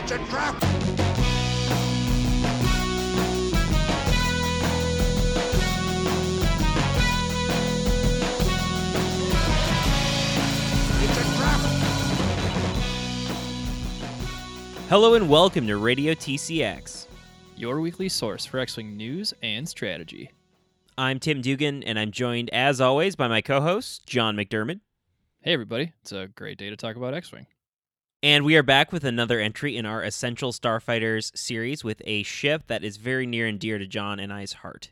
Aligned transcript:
It's 0.00 0.12
a 0.12 0.18
trap! 0.18 0.54
It's 11.02 11.18
a 11.18 11.24
trap! 11.36 11.60
Hello 14.88 15.14
and 15.14 15.28
welcome 15.28 15.66
to 15.66 15.76
Radio 15.78 16.14
TCX. 16.14 17.08
your 17.56 17.80
weekly 17.80 18.08
source 18.08 18.46
for 18.46 18.60
X 18.60 18.76
Wing 18.76 18.96
news 18.96 19.34
and 19.42 19.68
strategy. 19.68 20.30
I'm 20.96 21.18
Tim 21.18 21.42
Dugan, 21.42 21.82
and 21.82 21.98
I'm 21.98 22.12
joined, 22.12 22.50
as 22.50 22.80
always, 22.80 23.16
by 23.16 23.26
my 23.26 23.40
co 23.40 23.60
host, 23.60 24.06
John 24.06 24.36
McDermott. 24.36 24.78
Hey, 25.40 25.54
everybody. 25.54 25.92
It's 26.02 26.12
a 26.12 26.28
great 26.28 26.56
day 26.56 26.70
to 26.70 26.76
talk 26.76 26.94
about 26.94 27.14
X 27.14 27.32
Wing. 27.32 27.48
And 28.22 28.44
we 28.44 28.56
are 28.56 28.64
back 28.64 28.90
with 28.90 29.04
another 29.04 29.38
entry 29.38 29.76
in 29.76 29.86
our 29.86 30.02
Essential 30.02 30.50
Starfighters 30.50 31.36
series 31.36 31.84
with 31.84 32.02
a 32.04 32.24
ship 32.24 32.64
that 32.66 32.82
is 32.82 32.96
very 32.96 33.26
near 33.26 33.46
and 33.46 33.60
dear 33.60 33.78
to 33.78 33.86
John 33.86 34.18
and 34.18 34.32
I's 34.32 34.54
heart. 34.54 34.90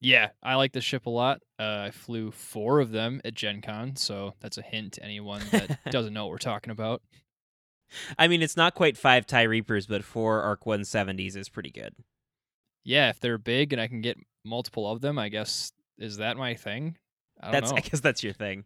Yeah, 0.00 0.28
I 0.40 0.54
like 0.54 0.72
this 0.72 0.84
ship 0.84 1.06
a 1.06 1.10
lot. 1.10 1.40
Uh, 1.58 1.86
I 1.86 1.90
flew 1.90 2.30
four 2.30 2.78
of 2.78 2.92
them 2.92 3.20
at 3.24 3.34
Gen 3.34 3.60
Con, 3.60 3.96
so 3.96 4.34
that's 4.38 4.56
a 4.56 4.62
hint 4.62 4.92
to 4.92 5.02
anyone 5.02 5.42
that 5.50 5.80
doesn't 5.90 6.12
know 6.12 6.26
what 6.26 6.30
we're 6.30 6.38
talking 6.38 6.70
about. 6.70 7.02
I 8.16 8.28
mean, 8.28 8.40
it's 8.40 8.56
not 8.56 8.76
quite 8.76 8.96
five 8.96 9.26
TIE 9.26 9.42
Reapers, 9.42 9.88
but 9.88 10.04
four 10.04 10.40
ARC 10.42 10.62
170s 10.64 11.36
is 11.36 11.48
pretty 11.48 11.70
good. 11.70 11.96
Yeah, 12.84 13.08
if 13.08 13.18
they're 13.18 13.36
big 13.36 13.72
and 13.72 13.82
I 13.82 13.88
can 13.88 14.00
get 14.00 14.16
multiple 14.44 14.88
of 14.88 15.00
them, 15.00 15.18
I 15.18 15.28
guess, 15.28 15.72
is 15.98 16.18
that 16.18 16.36
my 16.36 16.54
thing? 16.54 16.98
I 17.40 17.46
don't 17.46 17.52
That's, 17.52 17.70
know. 17.72 17.78
I 17.78 17.80
guess 17.80 17.98
that's 17.98 18.22
your 18.22 18.32
thing. 18.32 18.64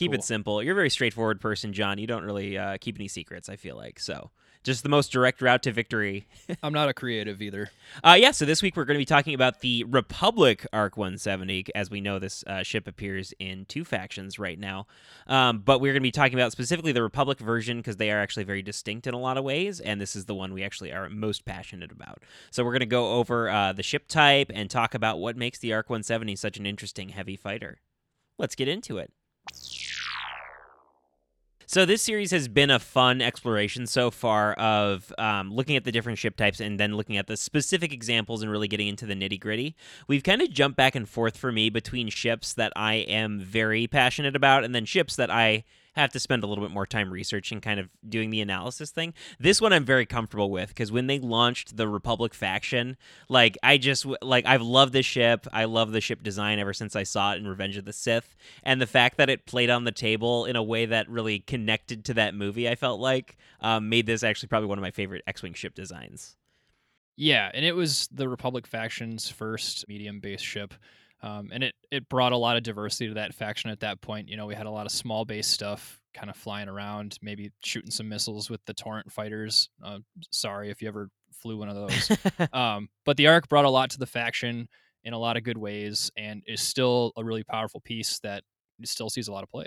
Keep 0.00 0.12
Cool. 0.12 0.18
it 0.18 0.24
simple. 0.24 0.62
You're 0.62 0.72
a 0.72 0.74
very 0.74 0.88
straightforward 0.88 1.42
person, 1.42 1.74
John. 1.74 1.98
You 1.98 2.06
don't 2.06 2.24
really 2.24 2.56
uh, 2.56 2.78
keep 2.80 2.96
any 2.96 3.06
secrets, 3.06 3.50
I 3.50 3.56
feel 3.56 3.76
like. 3.76 4.00
So, 4.00 4.30
just 4.64 4.82
the 4.82 4.88
most 4.88 5.12
direct 5.12 5.42
route 5.42 5.62
to 5.64 5.72
victory 5.72 6.26
I'm 6.62 6.72
not 6.72 6.88
a 6.88 6.94
creative 6.94 7.42
either. 7.42 7.70
Uh, 8.02 8.16
yeah, 8.18 8.30
so 8.30 8.46
this 8.46 8.62
week 8.62 8.76
we're 8.76 8.86
going 8.86 8.96
to 8.96 9.00
be 9.00 9.04
talking 9.04 9.34
about 9.34 9.60
the 9.60 9.84
Republic 9.84 10.66
Arc 10.72 10.96
170. 10.96 11.66
As 11.74 11.90
we 11.90 12.00
know, 12.00 12.18
this 12.18 12.42
uh, 12.46 12.62
ship 12.62 12.88
appears 12.88 13.34
in 13.38 13.66
two 13.66 13.84
factions 13.84 14.38
right 14.38 14.58
now. 14.58 14.86
Um, 15.26 15.58
but 15.58 15.80
we're 15.82 15.92
going 15.92 16.00
to 16.02 16.06
be 16.06 16.10
talking 16.10 16.38
about 16.38 16.52
specifically 16.52 16.92
the 16.92 17.02
Republic 17.02 17.38
version 17.38 17.76
because 17.76 17.96
they 17.96 18.10
are 18.10 18.20
actually 18.20 18.44
very 18.44 18.62
distinct 18.62 19.06
in 19.06 19.12
a 19.12 19.18
lot 19.18 19.36
of 19.36 19.44
ways. 19.44 19.80
And 19.80 20.00
this 20.00 20.16
is 20.16 20.24
the 20.24 20.34
one 20.34 20.54
we 20.54 20.62
actually 20.62 20.92
are 20.92 21.10
most 21.10 21.44
passionate 21.44 21.92
about. 21.92 22.22
So 22.50 22.64
we're 22.64 22.72
going 22.72 22.80
to 22.80 22.86
go 22.86 23.18
over 23.18 23.50
uh, 23.50 23.74
the 23.74 23.82
ship 23.82 24.08
type 24.08 24.50
and 24.54 24.70
talk 24.70 24.94
about 24.94 25.18
what 25.18 25.36
makes 25.36 25.58
the 25.58 25.74
Arc 25.74 25.90
170 25.90 26.36
such 26.36 26.56
an 26.56 26.64
interesting 26.64 27.10
heavy 27.10 27.36
fighter. 27.36 27.80
Let's 28.38 28.54
get 28.54 28.66
into 28.68 28.96
it. 28.96 29.12
So 31.66 31.84
this 31.84 32.02
series 32.02 32.32
has 32.32 32.48
been 32.48 32.68
a 32.68 32.80
fun 32.80 33.22
exploration 33.22 33.86
so 33.86 34.10
far 34.10 34.54
of 34.54 35.12
um, 35.18 35.54
looking 35.54 35.76
at 35.76 35.84
the 35.84 35.92
different 35.92 36.18
ship 36.18 36.36
types 36.36 36.58
and 36.58 36.80
then 36.80 36.96
looking 36.96 37.16
at 37.16 37.28
the 37.28 37.36
specific 37.36 37.92
examples 37.92 38.42
and 38.42 38.50
really 38.50 38.66
getting 38.66 38.88
into 38.88 39.06
the 39.06 39.14
nitty 39.14 39.38
gritty. 39.38 39.76
We've 40.08 40.24
kind 40.24 40.42
of 40.42 40.50
jumped 40.50 40.76
back 40.76 40.96
and 40.96 41.08
forth 41.08 41.36
for 41.36 41.52
me 41.52 41.70
between 41.70 42.08
ships 42.08 42.54
that 42.54 42.72
I 42.74 42.94
am 42.94 43.38
very 43.38 43.86
passionate 43.86 44.34
about 44.34 44.64
and 44.64 44.74
then 44.74 44.84
ships 44.84 45.14
that 45.14 45.30
I 45.30 45.62
have 45.94 46.12
to 46.12 46.20
spend 46.20 46.44
a 46.44 46.46
little 46.46 46.64
bit 46.64 46.72
more 46.72 46.86
time 46.86 47.12
researching, 47.12 47.60
kind 47.60 47.80
of 47.80 47.88
doing 48.08 48.30
the 48.30 48.40
analysis 48.40 48.90
thing. 48.90 49.14
This 49.38 49.60
one 49.60 49.72
I'm 49.72 49.84
very 49.84 50.06
comfortable 50.06 50.50
with 50.50 50.68
because 50.68 50.92
when 50.92 51.06
they 51.06 51.18
launched 51.18 51.76
the 51.76 51.88
Republic 51.88 52.34
faction, 52.34 52.96
like 53.28 53.58
I 53.62 53.78
just 53.78 54.06
like 54.22 54.46
I've 54.46 54.62
loved 54.62 54.92
this 54.92 55.06
ship. 55.06 55.46
I 55.52 55.64
love 55.64 55.92
the 55.92 56.00
ship 56.00 56.22
design 56.22 56.58
ever 56.58 56.72
since 56.72 56.94
I 56.94 57.02
saw 57.02 57.34
it 57.34 57.38
in 57.38 57.48
Revenge 57.48 57.76
of 57.76 57.84
the 57.84 57.92
Sith, 57.92 58.36
and 58.62 58.80
the 58.80 58.86
fact 58.86 59.16
that 59.16 59.30
it 59.30 59.46
played 59.46 59.70
on 59.70 59.84
the 59.84 59.92
table 59.92 60.44
in 60.44 60.56
a 60.56 60.62
way 60.62 60.86
that 60.86 61.08
really 61.08 61.40
connected 61.40 62.04
to 62.06 62.14
that 62.14 62.34
movie, 62.34 62.68
I 62.68 62.74
felt 62.74 63.00
like 63.00 63.36
um, 63.60 63.88
made 63.88 64.06
this 64.06 64.22
actually 64.22 64.48
probably 64.48 64.68
one 64.68 64.78
of 64.78 64.82
my 64.82 64.90
favorite 64.90 65.22
X-wing 65.26 65.54
ship 65.54 65.74
designs. 65.74 66.36
Yeah, 67.16 67.50
and 67.52 67.66
it 67.66 67.76
was 67.76 68.08
the 68.10 68.28
Republic 68.28 68.66
faction's 68.66 69.28
first 69.28 69.86
medium 69.88 70.20
base 70.20 70.40
ship. 70.40 70.72
Um, 71.22 71.50
and 71.52 71.62
it, 71.62 71.74
it 71.90 72.08
brought 72.08 72.32
a 72.32 72.36
lot 72.36 72.56
of 72.56 72.62
diversity 72.62 73.08
to 73.08 73.14
that 73.14 73.34
faction 73.34 73.70
at 73.70 73.80
that 73.80 74.00
point. 74.00 74.28
You 74.28 74.36
know, 74.36 74.46
we 74.46 74.54
had 74.54 74.66
a 74.66 74.70
lot 74.70 74.86
of 74.86 74.92
small 74.92 75.24
base 75.24 75.46
stuff 75.46 76.00
kind 76.14 76.30
of 76.30 76.36
flying 76.36 76.68
around, 76.68 77.18
maybe 77.22 77.50
shooting 77.62 77.90
some 77.90 78.08
missiles 78.08 78.48
with 78.48 78.64
the 78.66 78.74
Torrent 78.74 79.12
fighters. 79.12 79.68
Uh, 79.84 79.98
sorry 80.30 80.70
if 80.70 80.80
you 80.80 80.88
ever 80.88 81.08
flew 81.32 81.58
one 81.58 81.68
of 81.68 81.76
those. 81.76 82.10
um, 82.52 82.88
but 83.04 83.16
the 83.16 83.26
Arc 83.26 83.48
brought 83.48 83.64
a 83.64 83.70
lot 83.70 83.90
to 83.90 83.98
the 83.98 84.06
faction 84.06 84.68
in 85.04 85.12
a 85.12 85.18
lot 85.18 85.36
of 85.36 85.44
good 85.44 85.58
ways 85.58 86.10
and 86.16 86.42
is 86.46 86.60
still 86.60 87.12
a 87.16 87.24
really 87.24 87.44
powerful 87.44 87.80
piece 87.80 88.18
that 88.20 88.42
still 88.84 89.10
sees 89.10 89.28
a 89.28 89.32
lot 89.32 89.42
of 89.42 89.50
play. 89.50 89.66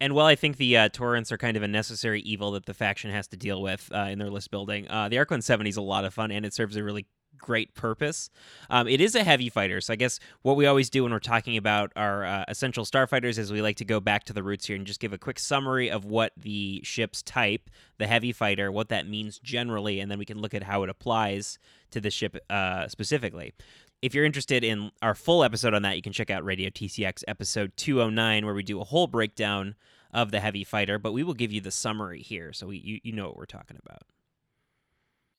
And 0.00 0.14
while 0.14 0.26
I 0.26 0.34
think 0.34 0.56
the 0.56 0.76
uh, 0.76 0.88
torrents 0.88 1.30
are 1.30 1.38
kind 1.38 1.56
of 1.56 1.62
a 1.62 1.68
necessary 1.68 2.20
evil 2.22 2.52
that 2.52 2.66
the 2.66 2.74
faction 2.74 3.12
has 3.12 3.28
to 3.28 3.36
deal 3.36 3.62
with 3.62 3.88
uh, 3.94 4.08
in 4.10 4.18
their 4.18 4.30
list 4.30 4.50
building, 4.50 4.88
uh, 4.88 5.08
the 5.08 5.18
Arc 5.18 5.30
170 5.30 5.70
is 5.70 5.76
a 5.76 5.82
lot 5.82 6.04
of 6.04 6.12
fun 6.12 6.32
and 6.32 6.44
it 6.44 6.52
serves 6.52 6.74
a 6.74 6.82
really 6.82 7.06
great 7.42 7.74
purpose. 7.74 8.30
Um, 8.70 8.88
it 8.88 9.02
is 9.02 9.14
a 9.14 9.22
heavy 9.22 9.50
fighter, 9.50 9.82
so 9.82 9.92
I 9.92 9.96
guess 9.96 10.18
what 10.40 10.56
we 10.56 10.64
always 10.64 10.88
do 10.88 11.02
when 11.02 11.12
we're 11.12 11.18
talking 11.18 11.58
about 11.58 11.92
our 11.94 12.24
uh, 12.24 12.44
essential 12.48 12.86
starfighters 12.86 13.36
is 13.36 13.52
we 13.52 13.60
like 13.60 13.76
to 13.76 13.84
go 13.84 14.00
back 14.00 14.24
to 14.24 14.32
the 14.32 14.42
roots 14.42 14.66
here 14.66 14.76
and 14.76 14.86
just 14.86 15.00
give 15.00 15.12
a 15.12 15.18
quick 15.18 15.38
summary 15.38 15.90
of 15.90 16.06
what 16.06 16.32
the 16.36 16.80
ship's 16.82 17.22
type, 17.22 17.68
the 17.98 18.06
heavy 18.06 18.32
fighter, 18.32 18.72
what 18.72 18.88
that 18.88 19.06
means 19.06 19.38
generally, 19.38 20.00
and 20.00 20.10
then 20.10 20.18
we 20.18 20.24
can 20.24 20.40
look 20.40 20.54
at 20.54 20.62
how 20.62 20.82
it 20.82 20.88
applies 20.88 21.58
to 21.90 22.00
the 22.00 22.10
ship 22.10 22.38
uh, 22.48 22.88
specifically. 22.88 23.52
If 24.00 24.14
you're 24.14 24.24
interested 24.24 24.64
in 24.64 24.90
our 25.02 25.14
full 25.14 25.44
episode 25.44 25.74
on 25.74 25.82
that, 25.82 25.96
you 25.96 26.02
can 26.02 26.12
check 26.12 26.30
out 26.30 26.44
Radio 26.44 26.70
TCX 26.70 27.22
episode 27.28 27.72
209, 27.76 28.46
where 28.46 28.54
we 28.54 28.62
do 28.62 28.80
a 28.80 28.84
whole 28.84 29.06
breakdown 29.06 29.76
of 30.12 30.30
the 30.30 30.40
heavy 30.40 30.64
fighter, 30.64 30.98
but 30.98 31.12
we 31.12 31.22
will 31.22 31.34
give 31.34 31.52
you 31.52 31.60
the 31.60 31.70
summary 31.70 32.20
here 32.20 32.52
so 32.52 32.66
we, 32.66 32.78
you, 32.78 33.00
you 33.02 33.12
know 33.12 33.26
what 33.28 33.36
we're 33.36 33.44
talking 33.46 33.78
about. 33.84 34.02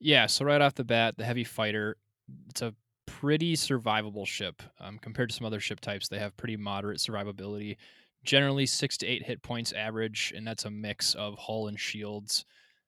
Yeah, 0.03 0.25
so 0.25 0.44
right 0.44 0.59
off 0.59 0.75
the 0.75 0.84
bat, 0.84 1.16
the 1.18 1.24
heavy 1.24 1.46
fighter, 1.46 1.96
it's 2.50 2.62
a 2.62 2.75
pretty 3.06 3.56
survivable 3.56 4.28
ship 4.28 4.62
um, 4.81 5.00
compared 5.00 5.30
to 5.30 5.36
some 5.36 5.47
other 5.47 5.62
ship 5.62 5.80
types. 5.80 6.09
They 6.09 6.19
have 6.19 6.36
pretty 6.36 6.58
moderate 6.58 6.97
survivability, 6.97 7.78
generally 8.25 8.66
six 8.66 8.97
to 8.97 9.08
eight 9.08 9.24
hit 9.24 9.41
points 9.41 9.72
average, 9.72 10.34
and 10.36 10.46
that's 10.46 10.66
a 10.66 10.69
mix 10.69 11.16
of 11.16 11.38
hull 11.38 11.68
and 11.68 11.80
shields. 11.80 12.44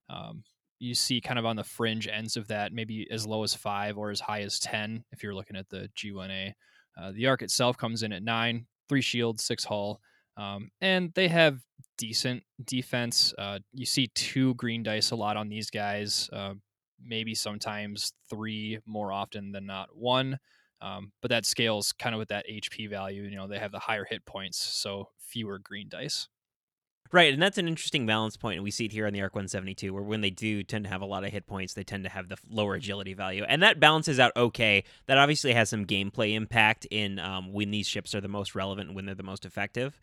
Um, 0.09 0.43
you 0.79 0.93
see 0.93 1.21
kind 1.21 1.39
of 1.39 1.45
on 1.45 1.55
the 1.55 1.63
fringe 1.63 2.09
ends 2.09 2.35
of 2.35 2.49
that, 2.49 2.73
maybe 2.73 3.07
as 3.09 3.25
low 3.25 3.43
as 3.43 3.53
five 3.53 3.97
or 3.97 4.11
as 4.11 4.19
high 4.19 4.41
as 4.41 4.59
10 4.59 5.05
if 5.13 5.23
you're 5.23 5.33
looking 5.33 5.55
at 5.55 5.69
the 5.69 5.89
G1A. 5.95 6.51
Uh, 7.01 7.13
the 7.13 7.27
Arc 7.27 7.41
itself 7.41 7.77
comes 7.77 8.03
in 8.03 8.11
at 8.11 8.23
nine, 8.23 8.67
three 8.89 9.01
shields, 9.01 9.45
six 9.45 9.63
hull, 9.63 10.01
um, 10.35 10.69
and 10.81 11.13
they 11.15 11.29
have 11.29 11.61
decent 11.97 12.43
defense. 12.65 13.33
Uh, 13.37 13.59
you 13.71 13.85
see 13.85 14.07
two 14.15 14.53
green 14.55 14.83
dice 14.83 15.11
a 15.11 15.15
lot 15.15 15.37
on 15.37 15.47
these 15.47 15.69
guys. 15.69 16.29
Uh, 16.33 16.55
maybe 17.03 17.35
sometimes 17.35 18.13
three 18.29 18.79
more 18.85 19.11
often 19.11 19.51
than 19.51 19.65
not 19.65 19.95
one. 19.95 20.39
Um, 20.81 21.11
but 21.21 21.29
that 21.29 21.45
scales 21.45 21.93
kind 21.93 22.13
of 22.13 22.19
with 22.19 22.29
that 22.29 22.45
HP 22.51 22.89
value. 22.89 23.23
You 23.23 23.37
know, 23.37 23.47
they 23.47 23.59
have 23.59 23.71
the 23.71 23.79
higher 23.79 24.05
hit 24.05 24.25
points, 24.25 24.57
so 24.57 25.09
fewer 25.17 25.59
green 25.59 25.89
dice. 25.89 26.27
Right, 27.11 27.33
and 27.33 27.41
that's 27.41 27.59
an 27.59 27.67
interesting 27.67 28.05
balance 28.05 28.35
point, 28.35 28.55
and 28.55 28.63
we 28.63 28.71
see 28.71 28.85
it 28.85 28.91
here 28.91 29.05
on 29.05 29.13
the 29.13 29.21
Arc 29.21 29.35
172, 29.35 29.93
where 29.93 30.01
when 30.01 30.21
they 30.21 30.31
do 30.31 30.63
tend 30.63 30.85
to 30.85 30.89
have 30.89 31.01
a 31.01 31.05
lot 31.05 31.23
of 31.23 31.31
hit 31.31 31.45
points, 31.45 31.73
they 31.73 31.83
tend 31.83 32.03
to 32.03 32.09
have 32.09 32.29
the 32.29 32.37
lower 32.49 32.73
agility 32.75 33.13
value, 33.13 33.45
and 33.47 33.61
that 33.61 33.79
balances 33.79 34.19
out 34.19 34.31
okay. 34.35 34.83
That 35.05 35.19
obviously 35.19 35.53
has 35.53 35.69
some 35.69 35.85
gameplay 35.85 36.33
impact 36.33 36.87
in 36.89 37.19
um, 37.19 37.53
when 37.53 37.69
these 37.69 37.87
ships 37.87 38.15
are 38.15 38.21
the 38.21 38.27
most 38.27 38.55
relevant 38.55 38.95
when 38.95 39.05
they're 39.05 39.15
the 39.15 39.23
most 39.23 39.45
effective. 39.45 39.99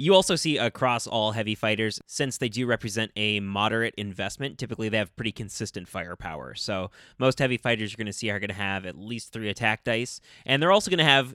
You 0.00 0.14
also 0.14 0.36
see 0.36 0.58
across 0.58 1.08
all 1.08 1.32
heavy 1.32 1.56
fighters, 1.56 2.00
since 2.06 2.38
they 2.38 2.48
do 2.48 2.66
represent 2.66 3.10
a 3.16 3.40
moderate 3.40 3.96
investment, 3.96 4.56
typically 4.56 4.88
they 4.88 4.96
have 4.96 5.14
pretty 5.16 5.32
consistent 5.32 5.88
firepower. 5.88 6.54
So 6.54 6.92
most 7.18 7.40
heavy 7.40 7.56
fighters 7.56 7.90
you're 7.90 7.96
going 7.96 8.06
to 8.06 8.12
see 8.12 8.30
are 8.30 8.38
going 8.38 8.46
to 8.46 8.54
have 8.54 8.86
at 8.86 8.96
least 8.96 9.32
three 9.32 9.48
attack 9.48 9.82
dice, 9.82 10.20
and 10.46 10.62
they're 10.62 10.70
also 10.70 10.88
going 10.88 10.98
to 10.98 11.04
have 11.04 11.34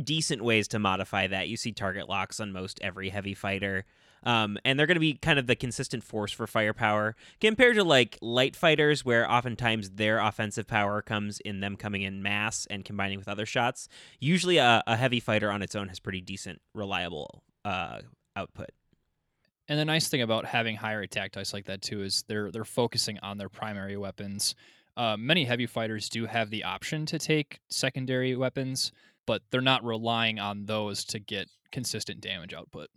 decent 0.00 0.44
ways 0.44 0.68
to 0.68 0.78
modify 0.78 1.26
that. 1.26 1.48
You 1.48 1.56
see 1.56 1.72
target 1.72 2.08
locks 2.08 2.38
on 2.38 2.52
most 2.52 2.78
every 2.82 3.08
heavy 3.08 3.34
fighter. 3.34 3.84
Um, 4.22 4.58
and 4.64 4.78
they're 4.78 4.86
going 4.86 4.94
to 4.94 5.00
be 5.00 5.14
kind 5.14 5.40
of 5.40 5.48
the 5.48 5.56
consistent 5.56 6.04
force 6.04 6.30
for 6.30 6.46
firepower 6.46 7.16
compared 7.40 7.74
to 7.74 7.84
like 7.84 8.16
light 8.22 8.54
fighters, 8.54 9.04
where 9.04 9.28
oftentimes 9.30 9.90
their 9.90 10.20
offensive 10.20 10.68
power 10.68 11.02
comes 11.02 11.40
in 11.40 11.58
them 11.58 11.76
coming 11.76 12.02
in 12.02 12.22
mass 12.22 12.64
and 12.70 12.84
combining 12.84 13.18
with 13.18 13.28
other 13.28 13.44
shots. 13.44 13.88
Usually, 14.20 14.58
a, 14.58 14.84
a 14.86 14.96
heavy 14.96 15.18
fighter 15.18 15.50
on 15.50 15.62
its 15.62 15.74
own 15.74 15.88
has 15.88 15.98
pretty 15.98 16.20
decent, 16.20 16.62
reliable 16.74 17.42
uh, 17.64 18.00
output. 18.36 18.70
And 19.68 19.78
the 19.78 19.84
nice 19.84 20.08
thing 20.08 20.22
about 20.22 20.44
having 20.44 20.76
higher 20.76 21.00
attack 21.00 21.32
dice 21.32 21.52
like 21.54 21.64
that 21.66 21.80
too 21.80 22.02
is 22.02 22.24
they're 22.28 22.50
they're 22.50 22.64
focusing 22.64 23.18
on 23.20 23.38
their 23.38 23.48
primary 23.48 23.96
weapons. 23.96 24.54
Uh, 24.96 25.16
many 25.18 25.44
heavy 25.44 25.66
fighters 25.66 26.08
do 26.08 26.26
have 26.26 26.50
the 26.50 26.64
option 26.64 27.06
to 27.06 27.18
take 27.18 27.60
secondary 27.68 28.36
weapons, 28.36 28.92
but 29.26 29.42
they're 29.50 29.60
not 29.60 29.84
relying 29.84 30.38
on 30.38 30.66
those 30.66 31.04
to 31.06 31.18
get 31.18 31.48
consistent 31.72 32.20
damage 32.20 32.52
output. 32.54 32.88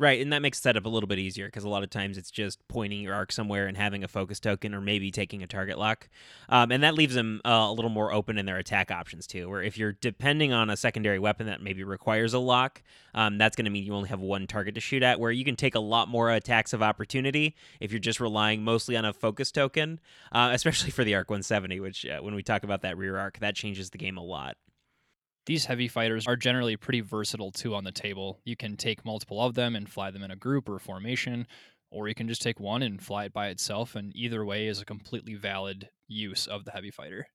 Right, 0.00 0.20
and 0.20 0.32
that 0.32 0.42
makes 0.42 0.60
setup 0.60 0.86
a 0.86 0.88
little 0.88 1.08
bit 1.08 1.18
easier 1.18 1.46
because 1.46 1.64
a 1.64 1.68
lot 1.68 1.82
of 1.82 1.90
times 1.90 2.18
it's 2.18 2.30
just 2.30 2.60
pointing 2.68 3.00
your 3.00 3.14
arc 3.14 3.32
somewhere 3.32 3.66
and 3.66 3.76
having 3.76 4.04
a 4.04 4.08
focus 4.08 4.38
token 4.38 4.72
or 4.72 4.80
maybe 4.80 5.10
taking 5.10 5.42
a 5.42 5.46
target 5.48 5.76
lock. 5.76 6.08
Um, 6.48 6.70
and 6.70 6.84
that 6.84 6.94
leaves 6.94 7.16
them 7.16 7.40
uh, 7.44 7.66
a 7.68 7.72
little 7.72 7.90
more 7.90 8.12
open 8.12 8.38
in 8.38 8.46
their 8.46 8.58
attack 8.58 8.92
options 8.92 9.26
too, 9.26 9.48
where 9.48 9.60
if 9.60 9.76
you're 9.76 9.94
depending 9.94 10.52
on 10.52 10.70
a 10.70 10.76
secondary 10.76 11.18
weapon 11.18 11.46
that 11.46 11.60
maybe 11.62 11.82
requires 11.82 12.32
a 12.32 12.38
lock, 12.38 12.80
um, 13.12 13.38
that's 13.38 13.56
going 13.56 13.64
to 13.64 13.72
mean 13.72 13.84
you 13.84 13.92
only 13.92 14.08
have 14.08 14.20
one 14.20 14.46
target 14.46 14.76
to 14.76 14.80
shoot 14.80 15.02
at, 15.02 15.18
where 15.18 15.32
you 15.32 15.44
can 15.44 15.56
take 15.56 15.74
a 15.74 15.80
lot 15.80 16.08
more 16.08 16.30
attacks 16.30 16.72
of 16.72 16.80
opportunity 16.80 17.56
if 17.80 17.90
you're 17.90 17.98
just 17.98 18.20
relying 18.20 18.62
mostly 18.62 18.96
on 18.96 19.04
a 19.04 19.12
focus 19.12 19.50
token, 19.50 19.98
uh, 20.30 20.50
especially 20.52 20.90
for 20.92 21.02
the 21.02 21.16
Arc 21.16 21.28
170, 21.28 21.80
which 21.80 22.06
uh, 22.06 22.20
when 22.20 22.36
we 22.36 22.44
talk 22.44 22.62
about 22.62 22.82
that 22.82 22.96
rear 22.96 23.18
arc, 23.18 23.40
that 23.40 23.56
changes 23.56 23.90
the 23.90 23.98
game 23.98 24.16
a 24.16 24.22
lot 24.22 24.56
these 25.48 25.64
heavy 25.64 25.88
fighters 25.88 26.26
are 26.26 26.36
generally 26.36 26.76
pretty 26.76 27.00
versatile 27.00 27.50
too 27.50 27.74
on 27.74 27.82
the 27.82 27.90
table. 27.90 28.38
You 28.44 28.54
can 28.54 28.76
take 28.76 29.02
multiple 29.02 29.42
of 29.42 29.54
them 29.54 29.74
and 29.74 29.88
fly 29.88 30.10
them 30.10 30.22
in 30.22 30.30
a 30.30 30.36
group 30.36 30.68
or 30.68 30.78
formation, 30.78 31.46
or 31.90 32.06
you 32.06 32.14
can 32.14 32.28
just 32.28 32.42
take 32.42 32.60
one 32.60 32.82
and 32.82 33.02
fly 33.02 33.24
it 33.24 33.32
by 33.32 33.48
itself, 33.48 33.96
and 33.96 34.14
either 34.14 34.44
way 34.44 34.66
is 34.66 34.82
a 34.82 34.84
completely 34.84 35.34
valid 35.36 35.88
use 36.06 36.46
of 36.46 36.66
the 36.66 36.72
heavy 36.72 36.90
fighter. 36.90 37.28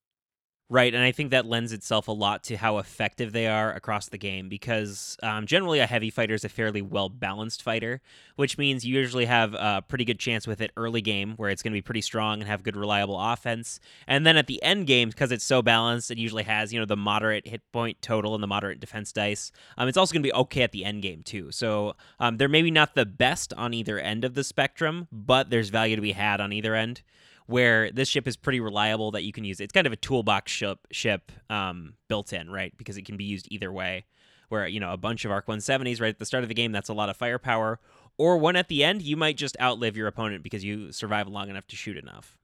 Right, 0.73 0.91
and 0.91 1.03
I 1.03 1.11
think 1.11 1.29
that 1.29 1.45
lends 1.45 1.71
itself 1.71 2.07
a 2.07 2.11
lot 2.11 2.45
to 2.45 2.57
how 2.57 2.79
effective 2.79 3.31
they 3.31 3.45
are 3.45 3.71
across 3.71 4.09
the 4.09 4.17
game 4.17 4.49
because 4.49 5.15
um, 5.21 5.45
generally 5.45 5.77
a 5.77 5.85
heavy 5.85 6.09
fighter 6.09 6.33
is 6.33 6.43
a 6.43 6.49
fairly 6.49 6.81
well 6.81 7.09
balanced 7.09 7.61
fighter, 7.61 8.01
which 8.37 8.57
means 8.57 8.83
you 8.83 8.95
usually 8.95 9.25
have 9.25 9.53
a 9.53 9.83
pretty 9.87 10.03
good 10.03 10.17
chance 10.17 10.47
with 10.47 10.61
it 10.61 10.71
early 10.75 10.99
game 10.99 11.35
where 11.37 11.51
it's 11.51 11.61
going 11.61 11.73
to 11.73 11.77
be 11.77 11.83
pretty 11.83 12.01
strong 12.01 12.39
and 12.39 12.49
have 12.49 12.63
good 12.63 12.75
reliable 12.75 13.21
offense. 13.21 13.79
And 14.07 14.25
then 14.25 14.35
at 14.35 14.47
the 14.47 14.63
end 14.63 14.87
game, 14.87 15.09
because 15.09 15.31
it's 15.31 15.43
so 15.43 15.61
balanced, 15.61 16.09
it 16.09 16.17
usually 16.17 16.41
has 16.41 16.73
you 16.73 16.79
know 16.79 16.87
the 16.87 16.97
moderate 16.97 17.47
hit 17.47 17.61
point 17.71 18.01
total 18.01 18.33
and 18.33 18.41
the 18.41 18.47
moderate 18.47 18.79
defense 18.79 19.11
dice. 19.11 19.51
Um, 19.77 19.87
it's 19.87 19.97
also 19.97 20.11
going 20.11 20.23
to 20.23 20.27
be 20.27 20.33
okay 20.33 20.63
at 20.63 20.71
the 20.71 20.85
end 20.85 21.03
game 21.03 21.21
too. 21.21 21.51
So 21.51 21.95
um, 22.19 22.37
they're 22.37 22.49
maybe 22.49 22.71
not 22.71 22.95
the 22.95 23.05
best 23.05 23.53
on 23.53 23.75
either 23.75 23.99
end 23.99 24.25
of 24.25 24.33
the 24.33 24.43
spectrum, 24.43 25.07
but 25.11 25.51
there's 25.51 25.69
value 25.69 25.95
to 25.95 26.01
be 26.01 26.13
had 26.13 26.41
on 26.41 26.51
either 26.51 26.73
end 26.73 27.03
where 27.47 27.91
this 27.91 28.07
ship 28.07 28.27
is 28.27 28.35
pretty 28.35 28.59
reliable 28.59 29.11
that 29.11 29.23
you 29.23 29.31
can 29.31 29.43
use. 29.43 29.59
It's 29.59 29.73
kind 29.73 29.87
of 29.87 29.93
a 29.93 29.97
toolbox 29.97 30.51
ship, 30.51 30.79
ship 30.91 31.31
um, 31.49 31.95
built 32.07 32.33
in, 32.33 32.49
right? 32.49 32.73
Because 32.77 32.97
it 32.97 33.05
can 33.05 33.17
be 33.17 33.25
used 33.25 33.47
either 33.51 33.71
way. 33.71 34.05
Where, 34.49 34.67
you 34.67 34.79
know, 34.79 34.93
a 34.93 34.97
bunch 34.97 35.25
of 35.25 35.31
Arc 35.31 35.47
170s 35.47 35.99
right 35.99 36.09
at 36.09 36.19
the 36.19 36.25
start 36.25 36.43
of 36.43 36.47
the 36.47 36.53
game, 36.53 36.71
that's 36.71 36.89
a 36.89 36.93
lot 36.93 37.09
of 37.09 37.17
firepower. 37.17 37.79
Or 38.17 38.37
one 38.37 38.55
at 38.55 38.67
the 38.67 38.83
end, 38.83 39.01
you 39.01 39.17
might 39.17 39.37
just 39.37 39.57
outlive 39.59 39.97
your 39.97 40.07
opponent 40.07 40.43
because 40.43 40.63
you 40.63 40.91
survive 40.91 41.27
long 41.27 41.49
enough 41.49 41.65
to 41.67 41.75
shoot 41.75 41.97
enough. 41.97 42.37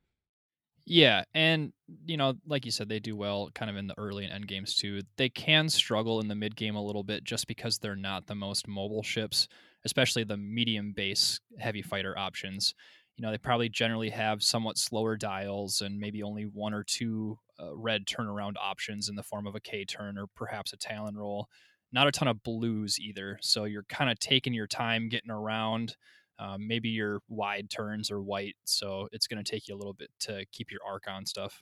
Yeah, 0.86 1.24
and 1.36 1.72
you 2.08 2.18
know, 2.18 2.34
like 2.48 2.66
you 2.66 2.72
said, 2.72 2.90
they 2.90 3.00
do 3.00 3.16
well 3.16 3.52
kind 3.54 3.70
of 3.70 3.78
in 3.78 3.86
the 3.86 3.94
early 4.00 4.24
and 4.24 4.34
end 4.34 4.48
games 4.48 4.74
too. 4.74 5.04
They 5.18 5.30
can 5.30 5.70
struggle 5.70 6.20
in 6.20 6.28
the 6.28 6.34
mid 6.34 6.56
game 6.56 6.76
a 6.76 6.84
little 6.84 7.04
bit 7.04 7.24
just 7.24 7.46
because 7.46 7.78
they're 7.78 7.96
not 7.96 8.26
the 8.26 8.34
most 8.34 8.68
mobile 8.68 9.04
ships, 9.04 9.48
especially 9.86 10.24
the 10.24 10.38
medium 10.38 10.94
base 10.94 11.42
heavy 11.60 11.84
fighter 11.84 12.18
options 12.18 12.74
you 13.20 13.26
know 13.26 13.32
they 13.32 13.38
probably 13.38 13.68
generally 13.68 14.12
have 14.12 14.42
somewhat 14.42 14.78
slower 14.78 15.18
dials 15.18 15.82
and 15.82 16.00
maybe 16.00 16.24
only 16.24 16.44
one 16.44 16.74
or 16.74 16.86
two 16.86 17.38
uh, 17.62 17.76
red 17.76 18.06
turnaround 18.06 18.54
options 18.58 19.10
in 19.10 19.16
the 19.16 19.24
form 19.24 19.46
of 19.46 19.56
a 19.56 19.60
K 19.60 19.84
turn 19.84 20.18
or 20.18 20.28
perhaps 20.38 20.72
a 20.72 20.78
Talon 20.78 21.18
roll. 21.18 21.50
Not 21.92 22.08
a 22.08 22.14
ton 22.14 22.30
of 22.30 22.44
blues 22.44 22.98
either, 22.98 23.38
so 23.42 23.66
you're 23.66 23.84
kind 23.90 24.10
of 24.10 24.20
taking 24.20 24.54
your 24.54 24.68
time 24.68 25.10
getting 25.10 25.32
around. 25.32 25.98
Um, 26.40 26.66
maybe 26.66 26.88
your 26.88 27.20
wide 27.28 27.70
turns 27.70 28.10
are 28.10 28.22
white, 28.22 28.56
so 28.64 29.10
it's 29.12 29.28
going 29.28 29.44
to 29.44 29.52
take 29.52 29.68
you 29.68 29.76
a 29.76 29.78
little 29.78 29.94
bit 29.94 30.12
to 30.22 30.46
keep 30.54 30.72
your 30.72 30.82
arc 30.88 31.04
on 31.10 31.26
stuff. 31.26 31.62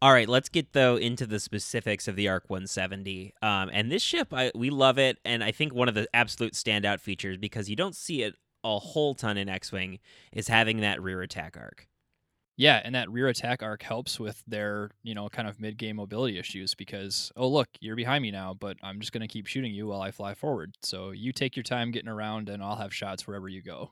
All 0.00 0.12
right, 0.12 0.28
let's 0.28 0.48
get 0.48 0.74
though 0.74 0.94
into 0.94 1.26
the 1.26 1.40
specifics 1.40 2.06
of 2.06 2.14
the 2.14 2.28
Arc 2.28 2.48
170. 2.48 3.34
Um, 3.42 3.68
and 3.72 3.90
this 3.90 4.02
ship, 4.02 4.32
I, 4.32 4.52
we 4.54 4.70
love 4.70 4.98
it, 4.98 5.18
and 5.24 5.42
I 5.42 5.50
think 5.50 5.74
one 5.74 5.88
of 5.88 5.94
the 5.94 6.08
absolute 6.14 6.52
standout 6.52 7.00
features 7.00 7.36
because 7.36 7.68
you 7.68 7.74
don't 7.74 7.96
see 7.96 8.22
it 8.22 8.34
a 8.64 8.78
whole 8.78 9.14
ton 9.14 9.36
in 9.36 9.48
X 9.48 9.72
Wing 9.72 9.98
is 10.32 10.48
having 10.48 10.80
that 10.80 11.02
rear 11.02 11.22
attack 11.22 11.56
arc. 11.56 11.88
Yeah, 12.56 12.80
and 12.84 12.94
that 12.94 13.10
rear 13.10 13.28
attack 13.28 13.62
arc 13.62 13.82
helps 13.82 14.20
with 14.20 14.42
their, 14.46 14.90
you 15.02 15.14
know, 15.14 15.28
kind 15.28 15.48
of 15.48 15.58
mid 15.58 15.78
game 15.78 15.96
mobility 15.96 16.38
issues 16.38 16.74
because, 16.74 17.32
oh, 17.36 17.48
look, 17.48 17.68
you're 17.80 17.96
behind 17.96 18.22
me 18.22 18.30
now, 18.30 18.54
but 18.54 18.76
I'm 18.82 19.00
just 19.00 19.12
going 19.12 19.22
to 19.22 19.28
keep 19.28 19.46
shooting 19.46 19.72
you 19.72 19.86
while 19.86 20.02
I 20.02 20.10
fly 20.10 20.34
forward. 20.34 20.76
So 20.82 21.10
you 21.12 21.32
take 21.32 21.56
your 21.56 21.62
time 21.62 21.90
getting 21.90 22.10
around, 22.10 22.48
and 22.48 22.62
I'll 22.62 22.76
have 22.76 22.94
shots 22.94 23.26
wherever 23.26 23.48
you 23.48 23.62
go. 23.62 23.90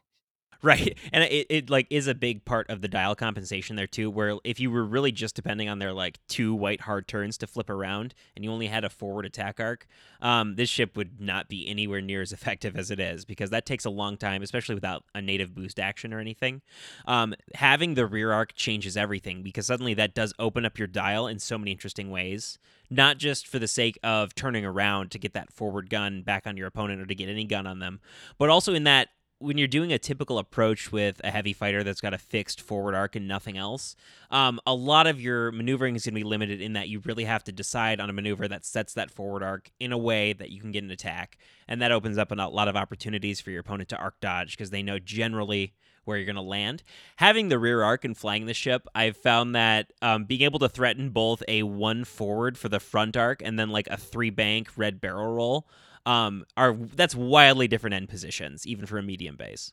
Right. 0.71 0.99
And 1.11 1.25
it, 1.25 1.47
it 1.49 1.71
like 1.71 1.87
is 1.89 2.07
a 2.07 2.15
big 2.15 2.45
part 2.45 2.69
of 2.69 2.83
the 2.83 2.89
dial 2.89 3.15
compensation 3.15 3.77
there 3.77 3.87
too, 3.87 4.11
where 4.11 4.37
if 4.45 4.61
you 4.61 4.71
were 4.71 4.85
really 4.85 5.11
just 5.11 5.35
depending 5.35 5.71
on 5.71 5.79
their 5.79 5.95
like 5.95 6.19
two 6.29 6.55
white 6.55 6.83
hard 6.83 7.09
turns 7.09 7.39
to 7.39 7.47
flip 7.47 7.71
around 7.71 8.15
and 8.37 8.45
you 8.45 8.53
only 8.53 8.67
had 8.67 8.85
a 8.85 8.91
forward 8.91 9.25
attack 9.25 9.59
arc, 9.59 9.87
um, 10.21 10.57
this 10.57 10.69
ship 10.69 10.99
would 10.99 11.19
not 11.19 11.49
be 11.49 11.67
anywhere 11.67 12.03
near 12.03 12.21
as 12.21 12.31
effective 12.41 12.77
as 12.77 12.91
it 12.91 13.01
is 13.01 13.25
because 13.25 13.49
that 13.51 13.65
takes 13.65 13.87
a 13.87 13.91
long 13.91 14.19
time, 14.19 14.43
especially 14.43 14.75
without 14.75 15.03
a 15.15 15.23
native 15.23 15.55
boost 15.55 15.81
action 15.81 16.13
or 16.13 16.21
anything. 16.21 16.61
Um, 17.07 17.35
having 17.55 17.95
the 17.95 18.05
rear 18.05 18.31
arc 18.31 18.55
changes 18.55 18.99
everything 18.99 19.43
because 19.43 19.67
suddenly 19.67 19.95
that 19.95 20.15
does 20.15 20.35
open 20.39 20.67
up 20.67 20.79
your 20.79 20.89
dial 20.89 21.27
in 21.27 21.39
so 21.39 21.57
many 21.57 21.71
interesting 21.71 22.11
ways 22.11 22.59
not 22.91 23.19
just 23.19 23.47
for 23.47 23.59
the 23.61 23.69
sake 23.69 23.99
of 24.03 24.35
turning 24.35 24.65
around 24.65 25.13
to 25.13 25.19
get 25.19 25.33
that 25.33 25.53
forward 25.53 25.89
gun 25.89 26.23
back 26.23 26.47
on 26.47 26.57
your 26.57 26.67
opponent 26.67 27.01
or 27.01 27.07
to 27.07 27.15
get 27.15 27.29
any 27.29 27.45
gun 27.45 27.67
on 27.67 27.79
them, 27.79 28.01
but 28.37 28.51
also 28.51 28.75
in 28.75 28.83
that 28.83 29.09
when 29.41 29.57
you're 29.57 29.67
doing 29.67 29.91
a 29.91 29.99
typical 29.99 30.39
approach 30.39 30.93
with 30.93 31.19
a 31.25 31.31
heavy 31.31 31.55
fighter 31.55 31.83
that's 31.83 32.03
got 32.03 32.13
a 32.13 32.19
fixed 32.19 32.61
forward 32.61 32.95
arc 32.95 33.17
and 33.17 33.27
nothing 33.27 33.57
else, 33.57 33.97
um, 34.31 34.61
a 34.67 34.75
lot 34.75 35.07
of 35.07 35.19
your 35.19 35.51
maneuvering 35.51 35.97
is 35.97 36.05
going 36.05 36.15
to 36.15 36.21
be 36.21 36.25
limited 36.25 36.61
in 36.61 36.75
that 36.75 36.89
you 36.89 37.01
really 37.01 37.25
have 37.25 37.43
to 37.45 37.53
decide 37.53 38.01
on 38.01 38.11
a 38.11 38.13
maneuver 38.13 38.47
that 38.47 38.67
sets 38.67 38.93
that 38.93 39.11
forward 39.11 39.43
arc 39.43 39.71
in 39.81 39.93
a 39.93 39.99
way 39.99 40.35
that 40.35 40.51
you 40.51 40.61
can 40.61 40.71
get 40.71 40.85
an 40.85 40.91
attack. 40.91 41.39
And 41.67 41.81
that 41.81 41.91
opens 41.91 42.19
up 42.19 42.31
a 42.31 42.35
lot 42.35 42.69
of 42.69 42.77
opportunities 42.77 43.41
for 43.41 43.51
your 43.51 43.61
opponent 43.61 43.89
to 43.89 43.97
arc 43.97 44.21
dodge 44.21 44.53
because 44.53 44.71
they 44.71 44.83
know 44.83 44.99
generally 44.99 45.73
where 46.05 46.19
you're 46.19 46.27
going 46.27 46.37
to 46.37 46.43
land. 46.43 46.83
Having 47.17 47.49
the 47.49 47.59
rear 47.59 47.83
arc 47.83 48.05
and 48.05 48.17
flying 48.17 48.45
the 48.45 48.55
ship, 48.55 48.87
I've 48.95 49.17
found 49.17 49.55
that 49.55 49.93
um, 50.03 50.25
being 50.25 50.43
able 50.43 50.59
to 50.59 50.69
threaten 50.69 51.11
both 51.11 51.43
a 51.49 51.63
one 51.63 52.05
forward 52.05 52.59
for 52.59 52.69
the 52.69 52.81
front 52.81 53.17
arc 53.17 53.41
and 53.43 53.59
then 53.59 53.71
like 53.71 53.87
a 53.89 53.97
three 53.97 54.31
bank 54.31 54.69
red 54.77 55.01
barrel 55.01 55.35
roll 55.35 55.67
um, 56.07 56.45
are 56.57 56.75
that's 56.75 57.15
wildly 57.15 57.69
different 57.69 57.95
end 57.95 58.09
positions, 58.09 58.67
even 58.67 58.87
for 58.87 58.99
a 58.99 59.03
medium 59.03 59.37
base. 59.37 59.73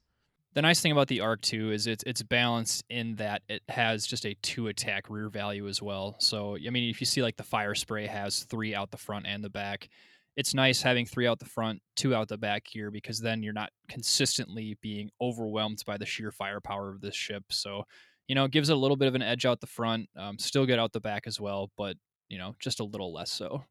The 0.53 0.61
nice 0.61 0.81
thing 0.81 0.91
about 0.91 1.07
the 1.07 1.21
arc 1.21 1.41
too 1.41 1.71
is 1.71 1.87
it's 1.87 2.03
it's 2.07 2.23
balanced 2.23 2.83
in 2.89 3.15
that 3.17 3.43
it 3.47 3.61
has 3.69 4.07
just 4.07 4.25
a 4.25 4.35
two 4.41 4.67
attack 4.67 5.09
rear 5.09 5.29
value 5.29 5.67
as 5.67 5.81
well. 5.81 6.15
So 6.19 6.57
I 6.57 6.69
mean, 6.69 6.89
if 6.89 6.99
you 6.99 7.05
see 7.05 7.21
like 7.21 7.37
the 7.37 7.43
fire 7.43 7.75
spray 7.75 8.07
has 8.07 8.43
three 8.43 8.73
out 8.73 8.91
the 8.91 8.97
front 8.97 9.27
and 9.27 9.43
the 9.43 9.49
back, 9.49 9.89
it's 10.35 10.53
nice 10.53 10.81
having 10.81 11.05
three 11.05 11.27
out 11.27 11.39
the 11.39 11.45
front, 11.45 11.81
two 11.95 12.15
out 12.15 12.27
the 12.27 12.37
back 12.37 12.63
here 12.67 12.91
because 12.91 13.19
then 13.19 13.43
you're 13.43 13.53
not 13.53 13.69
consistently 13.87 14.77
being 14.81 15.09
overwhelmed 15.21 15.83
by 15.85 15.97
the 15.97 16.05
sheer 16.05 16.31
firepower 16.31 16.89
of 16.89 17.01
this 17.01 17.15
ship. 17.15 17.43
So 17.49 17.83
you 18.27 18.35
know, 18.35 18.45
it 18.45 18.51
gives 18.51 18.69
it 18.69 18.73
a 18.73 18.79
little 18.79 18.97
bit 18.97 19.07
of 19.07 19.15
an 19.15 19.21
edge 19.21 19.45
out 19.45 19.61
the 19.61 19.67
front, 19.67 20.09
um, 20.17 20.37
still 20.37 20.65
get 20.65 20.79
out 20.79 20.91
the 20.91 20.99
back 20.99 21.27
as 21.27 21.39
well, 21.39 21.71
but 21.77 21.95
you 22.29 22.37
know, 22.37 22.55
just 22.59 22.79
a 22.79 22.83
little 22.83 23.13
less 23.13 23.31
so. 23.31 23.63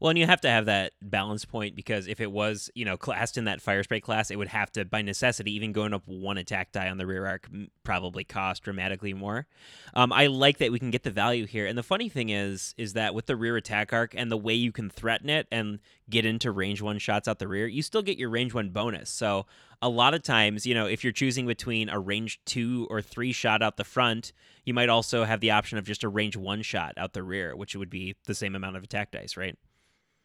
Well, 0.00 0.10
and 0.10 0.18
you 0.18 0.26
have 0.26 0.40
to 0.40 0.48
have 0.48 0.66
that 0.66 0.92
balance 1.00 1.44
point 1.44 1.76
because 1.76 2.08
if 2.08 2.20
it 2.20 2.32
was, 2.32 2.70
you 2.74 2.84
know, 2.84 2.96
classed 2.96 3.38
in 3.38 3.44
that 3.44 3.60
fire 3.60 3.82
spray 3.82 4.00
class, 4.00 4.30
it 4.30 4.36
would 4.36 4.48
have 4.48 4.72
to, 4.72 4.84
by 4.84 5.00
necessity, 5.00 5.54
even 5.54 5.72
going 5.72 5.94
up 5.94 6.02
one 6.06 6.38
attack 6.38 6.72
die 6.72 6.88
on 6.88 6.98
the 6.98 7.06
rear 7.06 7.26
arc, 7.26 7.48
probably 7.84 8.24
cost 8.24 8.62
dramatically 8.62 9.14
more. 9.14 9.46
Um, 9.94 10.12
I 10.12 10.26
like 10.26 10.58
that 10.58 10.72
we 10.72 10.78
can 10.78 10.90
get 10.90 11.04
the 11.04 11.10
value 11.10 11.46
here, 11.46 11.66
and 11.66 11.78
the 11.78 11.82
funny 11.82 12.08
thing 12.08 12.30
is, 12.30 12.74
is 12.76 12.94
that 12.94 13.14
with 13.14 13.26
the 13.26 13.36
rear 13.36 13.56
attack 13.56 13.92
arc 13.92 14.14
and 14.16 14.30
the 14.30 14.36
way 14.36 14.54
you 14.54 14.72
can 14.72 14.90
threaten 14.90 15.30
it 15.30 15.46
and 15.52 15.78
get 16.10 16.26
into 16.26 16.50
range 16.50 16.82
one 16.82 16.98
shots 16.98 17.28
out 17.28 17.38
the 17.38 17.48
rear, 17.48 17.66
you 17.66 17.82
still 17.82 18.02
get 18.02 18.18
your 18.18 18.30
range 18.30 18.54
one 18.54 18.70
bonus. 18.70 19.08
So 19.08 19.46
a 19.80 19.88
lot 19.88 20.14
of 20.14 20.22
times, 20.22 20.66
you 20.66 20.74
know, 20.74 20.86
if 20.86 21.02
you're 21.02 21.12
choosing 21.12 21.46
between 21.46 21.88
a 21.88 21.98
range 21.98 22.40
two 22.44 22.86
or 22.90 23.02
three 23.02 23.32
shot 23.32 23.62
out 23.62 23.76
the 23.76 23.84
front, 23.84 24.32
you 24.64 24.74
might 24.74 24.88
also 24.88 25.24
have 25.24 25.40
the 25.40 25.50
option 25.50 25.78
of 25.78 25.84
just 25.84 26.04
a 26.04 26.08
range 26.08 26.36
one 26.36 26.62
shot 26.62 26.94
out 26.96 27.12
the 27.12 27.22
rear, 27.22 27.56
which 27.56 27.74
would 27.74 27.90
be 27.90 28.14
the 28.26 28.34
same 28.34 28.54
amount 28.54 28.76
of 28.76 28.84
attack 28.84 29.10
dice, 29.10 29.36
right? 29.36 29.56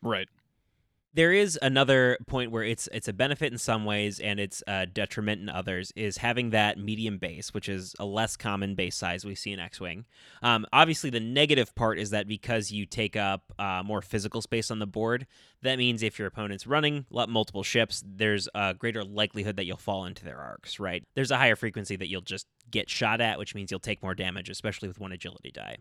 Right. 0.01 0.27
There 1.13 1.33
is 1.33 1.57
another 1.63 2.19
point 2.27 2.51
where 2.51 2.61
it's 2.61 2.87
it's 2.91 3.07
a 3.07 3.13
benefit 3.13 3.51
in 3.51 3.57
some 3.57 3.85
ways 3.85 4.19
and 4.19 4.39
it's 4.39 4.61
a 4.67 4.85
detriment 4.85 5.41
in 5.41 5.49
others. 5.49 5.91
Is 5.95 6.17
having 6.17 6.51
that 6.51 6.77
medium 6.77 7.17
base, 7.17 7.55
which 7.55 7.69
is 7.69 7.95
a 7.97 8.05
less 8.05 8.37
common 8.37 8.75
base 8.75 8.95
size 8.95 9.25
we 9.25 9.33
see 9.33 9.51
in 9.51 9.59
X-wing. 9.59 10.05
Um, 10.43 10.67
obviously, 10.71 11.09
the 11.09 11.19
negative 11.19 11.73
part 11.73 11.97
is 11.97 12.11
that 12.11 12.27
because 12.27 12.71
you 12.71 12.85
take 12.85 13.15
up 13.15 13.51
uh, 13.57 13.81
more 13.83 14.03
physical 14.03 14.43
space 14.43 14.69
on 14.69 14.77
the 14.77 14.85
board, 14.85 15.25
that 15.63 15.79
means 15.79 16.03
if 16.03 16.19
your 16.19 16.27
opponent's 16.27 16.67
running 16.67 17.07
multiple 17.09 17.63
ships, 17.63 18.03
there's 18.05 18.47
a 18.53 18.75
greater 18.75 19.03
likelihood 19.03 19.55
that 19.55 19.65
you'll 19.65 19.77
fall 19.77 20.05
into 20.05 20.23
their 20.23 20.37
arcs. 20.37 20.79
Right? 20.79 21.03
There's 21.15 21.31
a 21.31 21.37
higher 21.37 21.55
frequency 21.55 21.95
that 21.95 22.09
you'll 22.09 22.21
just 22.21 22.45
get 22.69 22.91
shot 22.91 23.21
at, 23.21 23.39
which 23.39 23.55
means 23.55 23.71
you'll 23.71 23.79
take 23.79 24.03
more 24.03 24.13
damage, 24.13 24.49
especially 24.49 24.87
with 24.87 24.99
one 24.99 25.13
agility 25.13 25.49
die. 25.49 25.77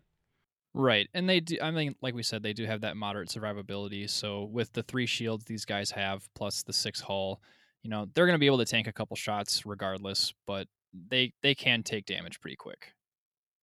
Right. 0.79 1.09
And 1.15 1.27
they 1.29 1.41
do 1.41 1.57
I 1.63 1.71
mean 1.71 1.95
like 2.03 2.15
we 2.15 2.23
said 2.23 2.43
they 2.43 2.53
do 2.53 2.67
have 2.67 2.83
that 2.83 2.97
moderate 2.97 3.31
survivability. 3.31 4.09
So 4.11 4.45
with 4.45 4.73
the 4.75 4.83
3 4.83 5.07
shields 5.07 5.45
these 5.47 5.65
guys 5.65 5.91
have 5.93 6.29
plus 6.35 6.63
the 6.63 6.73
6 6.73 7.01
hull, 7.01 7.41
you 7.83 7.89
know, 7.91 8.07
they're 8.15 8.27
going 8.27 8.35
to 8.35 8.39
be 8.41 8.47
able 8.47 8.59
to 8.59 8.67
tank 8.67 8.87
a 8.87 8.93
couple 8.93 9.17
shots 9.17 9.65
regardless, 9.65 10.35
but 10.47 10.69
they 10.93 11.33
they 11.43 11.55
can 11.55 11.83
take 11.83 12.05
damage 12.07 12.41
pretty 12.41 12.57
quick. 12.57 12.93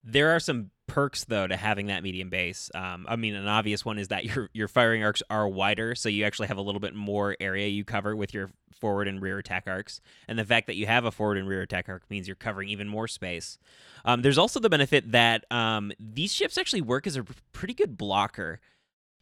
There 0.03 0.35
are 0.35 0.39
some 0.39 0.71
perks 0.87 1.23
though 1.23 1.47
to 1.47 1.55
having 1.55 1.87
that 1.87 2.03
medium 2.03 2.29
base. 2.29 2.69
Um, 2.75 3.05
I 3.07 3.15
mean, 3.15 3.35
an 3.35 3.47
obvious 3.47 3.85
one 3.85 3.97
is 3.97 4.09
that 4.09 4.25
your 4.35 4.49
your 4.53 4.67
firing 4.67 5.03
arcs 5.03 5.23
are 5.29 5.47
wider, 5.47 5.95
so 5.95 6.09
you 6.09 6.25
actually 6.25 6.47
have 6.47 6.57
a 6.57 6.61
little 6.61 6.81
bit 6.81 6.93
more 6.93 7.35
area 7.39 7.67
you 7.67 7.83
cover 7.83 8.15
with 8.15 8.33
your 8.33 8.51
forward 8.79 9.07
and 9.07 9.21
rear 9.21 9.37
attack 9.37 9.63
arcs. 9.67 10.01
And 10.27 10.37
the 10.37 10.45
fact 10.45 10.67
that 10.67 10.75
you 10.75 10.85
have 10.87 11.05
a 11.05 11.11
forward 11.11 11.37
and 11.37 11.47
rear 11.47 11.61
attack 11.61 11.87
arc 11.87 12.09
means 12.09 12.27
you're 12.27 12.35
covering 12.35 12.69
even 12.69 12.87
more 12.87 13.07
space. 13.07 13.57
Um, 14.05 14.21
there's 14.21 14.37
also 14.37 14.59
the 14.59 14.69
benefit 14.69 15.11
that 15.11 15.45
um, 15.51 15.91
these 15.99 16.33
ships 16.33 16.57
actually 16.57 16.81
work 16.81 17.07
as 17.07 17.15
a 17.15 17.23
pretty 17.53 17.73
good 17.73 17.97
blocker. 17.97 18.59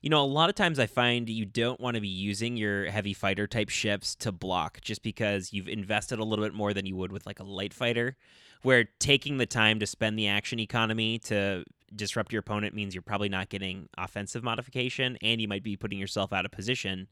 You 0.02 0.10
know, 0.10 0.24
a 0.24 0.26
lot 0.26 0.50
of 0.50 0.56
times 0.56 0.80
I 0.80 0.88
find 0.88 1.30
you 1.30 1.46
don't 1.46 1.80
want 1.80 1.94
to 1.94 2.02
be 2.02 2.08
using 2.08 2.58
your 2.58 2.90
heavy 2.90 3.14
fighter 3.14 3.46
type 3.46 3.70
ships 3.70 4.16
to 4.16 4.32
block 4.32 4.82
just 4.82 5.04
because 5.04 5.54
you've 5.54 5.68
invested 5.68 6.18
a 6.18 6.24
little 6.24 6.44
bit 6.44 6.56
more 6.56 6.74
than 6.74 6.88
you 6.88 6.96
would 6.96 7.12
with 7.12 7.28
like 7.28 7.40
a 7.40 7.44
light 7.44 7.72
fighter 7.72 8.18
where 8.64 8.86
taking 9.00 9.38
the 9.38 9.46
time 9.46 9.80
to 9.80 9.88
spend 9.88 10.18
the 10.18 10.28
action 10.28 10.60
economy 10.60 11.20
to 11.20 11.64
disrupt 11.96 12.32
your 12.32 12.40
opponent 12.40 12.76
means 12.76 12.96
you're 12.96 13.02
probably 13.02 13.30
not 13.30 13.50
getting 13.50 13.90
offensive 13.98 14.44
modification 14.44 15.18
and 15.22 15.42
you 15.42 15.48
might 15.48 15.64
be 15.64 15.76
putting 15.76 16.00
yourself 16.00 16.32
out 16.32 16.46
of 16.46 16.52
position. 16.52 17.08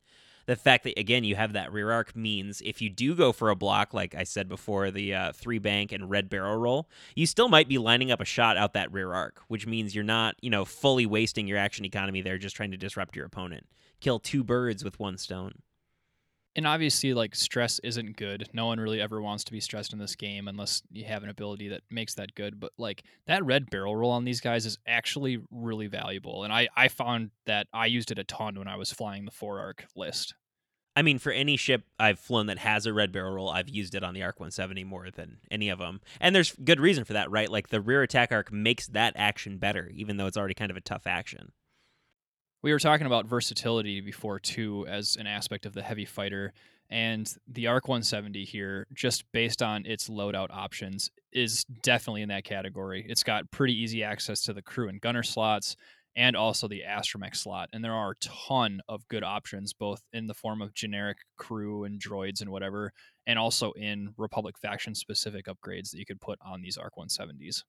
The 0.46 0.56
fact 0.56 0.84
that, 0.86 0.98
again, 0.98 1.24
you 1.24 1.36
have 1.36 1.54
that 1.54 1.72
rear 1.72 1.92
arc 1.92 2.16
means 2.16 2.62
if 2.62 2.82
you 2.82 2.90
do 2.90 3.14
go 3.14 3.32
for 3.32 3.50
a 3.50 3.56
block, 3.56 3.94
like 3.94 4.16
I 4.16 4.24
said 4.24 4.50
before, 4.50 4.90
the 4.90 5.14
uh, 5.14 5.34
three 5.34 5.60
bank 5.60 5.92
and 5.92 6.10
red 6.10 6.28
barrel 6.28 6.58
roll, 6.58 6.90
you 7.14 7.28
still 7.28 7.50
might 7.50 7.68
be 7.68 7.78
lining 7.78 8.10
up 8.10 8.22
a 8.22 8.26
shot 8.26 8.58
out 8.58 8.74
that 8.74 8.92
rear 8.92 9.14
arc, 9.14 9.42
which 9.48 9.68
means 9.68 9.94
you're 9.94 10.04
not, 10.04 10.36
you 10.42 10.50
know, 10.50 10.66
fully 10.66 11.06
wasting 11.06 11.46
your 11.46 11.58
action 11.60 11.86
economy 11.86 12.22
there 12.22 12.40
just 12.40 12.56
trying 12.56 12.72
to 12.72 12.78
disrupt 12.78 13.16
your 13.16 13.26
opponent. 13.26 13.68
Kill 14.00 14.18
two 14.18 14.44
birds 14.44 14.84
with 14.84 14.98
one 15.00 15.18
stone 15.18 15.54
and 16.56 16.68
obviously 16.68 17.14
like 17.14 17.36
stress 17.36 17.80
isn't 17.80 18.18
good 18.18 18.50
no 18.54 18.66
one 18.66 18.80
really 18.80 19.02
ever 19.02 19.22
wants 19.22 19.44
to 19.44 19.52
be 19.52 19.60
stressed 19.60 19.94
in 19.94 20.00
this 20.00 20.16
game 20.16 20.48
unless 20.48 20.82
you 20.92 21.06
have 21.06 21.24
an 21.24 21.30
ability 21.30 21.68
that 21.70 21.82
makes 21.90 22.16
that 22.16 22.34
good 22.36 22.60
but 22.60 22.72
like 22.78 23.04
that 23.28 23.46
red 23.46 23.70
barrel 23.70 23.96
roll 23.96 24.12
on 24.12 24.26
these 24.26 24.42
guys 24.42 24.66
is 24.66 24.78
actually 24.88 25.40
really 25.52 25.88
valuable 25.88 26.44
and 26.44 26.54
i 26.54 26.68
i 26.76 26.88
found 26.88 27.32
that 27.46 27.68
i 27.74 27.86
used 27.86 28.12
it 28.12 28.20
a 28.20 28.24
ton 28.24 28.58
when 28.58 28.68
i 28.68 28.76
was 28.76 28.92
flying 28.92 29.26
the 29.26 29.32
four 29.32 29.60
arc 29.60 29.86
list 29.96 30.34
I 30.96 31.02
mean, 31.02 31.18
for 31.18 31.32
any 31.32 31.56
ship 31.56 31.84
I've 31.98 32.20
flown 32.20 32.48
that 32.48 32.58
has 32.58 32.86
a 32.86 32.92
red 32.92 33.14
barrel 33.14 33.32
roll, 33.32 33.50
I've 33.50 33.70
used 33.70 33.96
it 33.96 34.04
on 34.04 34.14
the 34.14 34.24
Arc 34.24 34.38
170 34.38 34.84
more 34.84 35.10
than 35.10 35.38
any 35.50 35.70
of 35.70 35.80
them. 35.80 36.02
And 36.20 36.36
there's 36.36 36.54
good 36.62 36.82
reason 36.82 37.06
for 37.06 37.14
that, 37.14 37.32
right? 37.32 37.48
Like 37.48 37.70
the 37.70 37.80
rear 37.80 38.02
attack 38.02 38.34
arc 38.34 38.52
makes 38.52 38.88
that 38.88 39.14
action 39.16 39.60
better, 39.60 39.90
even 39.94 40.18
though 40.18 40.28
it's 40.28 40.36
already 40.36 40.56
kind 40.56 40.72
of 40.72 40.76
a 40.76 40.82
tough 40.82 41.08
action. 41.08 41.54
We 42.62 42.74
were 42.74 42.80
talking 42.80 43.08
about 43.08 43.26
versatility 43.26 44.02
before 44.02 44.38
too 44.38 44.86
as 44.90 45.16
an 45.16 45.28
aspect 45.28 45.66
of 45.66 45.74
the 45.74 45.82
heavy 45.82 46.04
fighter 46.04 46.54
and 46.90 47.32
the 47.48 47.68
Arc 47.68 47.88
170 47.88 48.44
here 48.44 48.86
just 48.94 49.24
based 49.32 49.62
on 49.62 49.86
its 49.86 50.10
loadout 50.10 50.50
options 50.50 51.10
is 51.32 51.64
definitely 51.84 52.22
in 52.22 52.30
that 52.30 52.44
category. 52.44 53.06
It's 53.08 53.24
got 53.24 53.50
pretty 53.52 53.82
easy 53.82 54.04
access 54.04 54.42
to 54.44 54.54
the 54.54 54.62
crew 54.62 54.90
and 54.90 55.00
gunner 55.00 55.24
slots 55.24 55.78
and 56.18 56.36
also 56.36 56.68
the 56.68 56.84
astromech 56.86 57.36
slot 57.36 57.70
and 57.72 57.82
there 57.82 57.94
are 57.94 58.12
a 58.12 58.16
ton 58.16 58.82
of 58.90 59.08
good 59.08 59.24
options 59.24 59.72
both 59.72 60.02
in 60.12 60.28
the 60.28 60.34
form 60.34 60.62
of 60.62 60.74
generic 60.74 61.20
crew 61.38 61.86
and 61.86 62.02
droids 62.02 62.42
and 62.42 62.50
whatever 62.50 62.92
and 63.28 63.40
also 63.40 63.72
in 63.74 64.14
republic 64.18 64.58
faction 64.58 64.96
specific 64.96 65.46
upgrades 65.46 65.92
that 65.92 66.00
you 66.00 66.06
could 66.06 66.20
put 66.20 66.40
on 66.44 66.62
these 66.62 66.78
arc 66.78 66.96
170s 66.98 67.64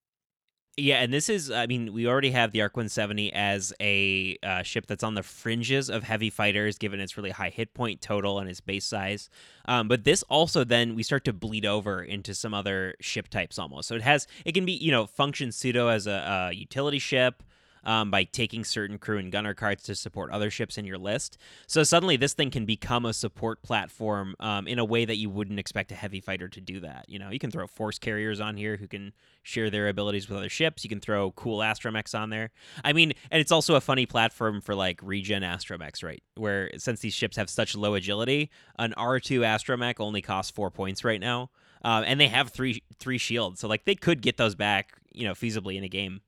yeah, 0.77 0.97
and 0.97 1.13
this 1.13 1.29
is, 1.29 1.51
I 1.51 1.67
mean, 1.67 1.93
we 1.93 2.07
already 2.07 2.31
have 2.31 2.53
the 2.53 2.63
Arc 2.63 2.77
170 2.77 3.33
as 3.33 3.73
a 3.81 4.39
uh, 4.43 4.63
ship 4.63 4.87
that's 4.87 5.03
on 5.03 5.15
the 5.15 5.23
fringes 5.23 5.91
of 5.91 6.05
heavy 6.05 6.31
fighters, 6.31 6.79
given 6.79 7.01
its 7.01 7.17
really 7.17 7.31
high 7.31 7.51
hit 7.51 7.75
point 7.75 8.01
total 8.01 8.39
and 8.39 8.49
its 8.49 8.61
base 8.61 8.87
size. 8.87 9.29
Um, 9.67 9.89
but 9.89 10.05
this 10.05 10.23
also 10.25 10.65
then 10.65 10.95
we 10.95 11.03
start 11.03 11.25
to 11.25 11.33
bleed 11.33 11.67
over 11.67 12.03
into 12.03 12.35
some 12.35 12.55
other 12.55 12.95
ship 13.01 13.29
types 13.29 13.59
almost. 13.59 13.89
So 13.89 13.95
it 13.95 14.03
has, 14.03 14.27
it 14.45 14.53
can 14.53 14.65
be, 14.65 14.73
you 14.73 14.91
know, 14.91 15.07
function 15.07 15.53
pseudo 15.53 15.89
as 15.89 16.07
a, 16.07 16.49
a 16.51 16.55
utility 16.55 16.99
ship 16.99 17.43
um, 17.85 18.11
by 18.11 18.25
taking 18.25 18.65
certain 18.65 18.99
crew 18.99 19.19
and 19.19 19.33
gunner 19.33 19.55
cards 19.55 19.83
to 19.85 19.95
support 19.95 20.31
other 20.31 20.51
ships 20.51 20.79
in 20.79 20.85
your 20.85 20.99
list. 20.99 21.39
So 21.67 21.83
suddenly, 21.83 22.17
this 22.17 22.35
thing 22.35 22.51
can 22.51 22.65
become 22.65 23.07
a 23.07 23.13
support 23.13 23.63
platform 23.63 24.35
um, 24.41 24.67
in 24.67 24.79
a 24.79 24.85
way 24.85 25.05
that 25.05 25.17
you 25.17 25.31
wouldn't 25.31 25.59
expect 25.59 25.93
a 25.93 25.95
heavy 25.95 26.21
fighter 26.21 26.49
to 26.49 26.61
do 26.61 26.81
that. 26.81 27.07
You 27.09 27.19
know, 27.19 27.31
you 27.31 27.39
can 27.39 27.51
throw 27.51 27.67
force 27.67 27.99
carriers 27.99 28.41
on 28.41 28.57
here 28.57 28.77
who 28.77 28.87
can 28.87 29.13
share 29.43 29.71
their 29.71 29.89
abilities 29.89 30.29
with 30.29 30.39
other 30.39 30.49
ships. 30.49 30.85
You 30.85 30.91
can 30.91 31.01
throw 31.01 31.33
cool 31.33 31.59
astromechs 31.59 32.19
on 32.19 32.31
there. 32.31 32.51
I 32.85 32.93
mean, 32.93 33.13
and 33.31 33.41
it's 33.41 33.53
also 33.53 33.75
a 33.75 33.81
funny 33.81 34.07
platform 34.07 34.61
for 34.61 34.75
like 34.75 35.01
regen 35.03 35.43
astromechs, 35.43 36.03
right? 36.03 36.23
Where 36.37 36.71
since 36.79 37.01
these 37.01 37.15
ships 37.15 37.37
have 37.37 37.51
such 37.51 37.77
low 37.77 37.95
agility, 37.95 38.51
an 38.79 38.95
R2 38.97 39.41
astromech 39.41 40.01
only 40.01 40.23
costs 40.23 40.51
four 40.51 40.71
points 40.71 41.05
right 41.05 41.21
now. 41.21 41.51
Um, 41.83 42.05
and 42.07 42.21
they 42.21 42.29
have 42.29 42.51
three 42.51 42.83
three 42.99 43.19
shields, 43.19 43.61
so 43.61 43.69
like 43.69 43.85
they 43.87 43.95
could 43.95 44.21
get 44.21 44.37
those 44.37 44.55
back, 44.55 44.93
you 45.13 45.27
know, 45.27 45.33
feasibly 45.33 45.77
in 45.77 45.85
a 45.85 45.89
game. 45.89 46.21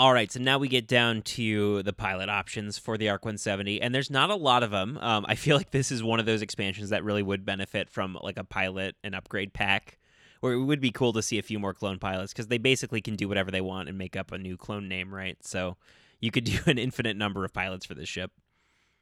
All 0.00 0.12
right, 0.12 0.30
so 0.30 0.38
now 0.38 0.58
we 0.58 0.68
get 0.68 0.86
down 0.86 1.22
to 1.22 1.82
the 1.82 1.92
pilot 1.92 2.28
options 2.28 2.78
for 2.78 2.96
the 2.96 3.08
Arc 3.08 3.24
170, 3.24 3.82
and 3.82 3.92
there's 3.92 4.12
not 4.12 4.30
a 4.30 4.36
lot 4.36 4.62
of 4.62 4.70
them. 4.70 4.96
Um, 4.98 5.26
I 5.28 5.34
feel 5.34 5.56
like 5.56 5.72
this 5.72 5.90
is 5.90 6.04
one 6.04 6.20
of 6.20 6.26
those 6.26 6.40
expansions 6.40 6.90
that 6.90 7.02
really 7.02 7.22
would 7.22 7.44
benefit 7.44 7.90
from 7.90 8.16
like 8.22 8.38
a 8.38 8.44
pilot 8.44 8.94
and 9.02 9.12
upgrade 9.12 9.52
pack, 9.52 9.98
where 10.38 10.52
it 10.52 10.62
would 10.62 10.80
be 10.80 10.92
cool 10.92 11.12
to 11.14 11.20
see 11.20 11.36
a 11.36 11.42
few 11.42 11.58
more 11.58 11.74
clone 11.74 11.98
pilots 11.98 12.32
because 12.32 12.46
they 12.46 12.58
basically 12.58 13.00
can 13.00 13.16
do 13.16 13.26
whatever 13.26 13.50
they 13.50 13.60
want 13.60 13.88
and 13.88 13.98
make 13.98 14.14
up 14.14 14.30
a 14.30 14.38
new 14.38 14.56
clone 14.56 14.86
name, 14.86 15.12
right? 15.12 15.36
So 15.44 15.76
you 16.20 16.30
could 16.30 16.44
do 16.44 16.60
an 16.66 16.78
infinite 16.78 17.16
number 17.16 17.44
of 17.44 17.52
pilots 17.52 17.84
for 17.84 17.94
this 17.96 18.08
ship. 18.08 18.30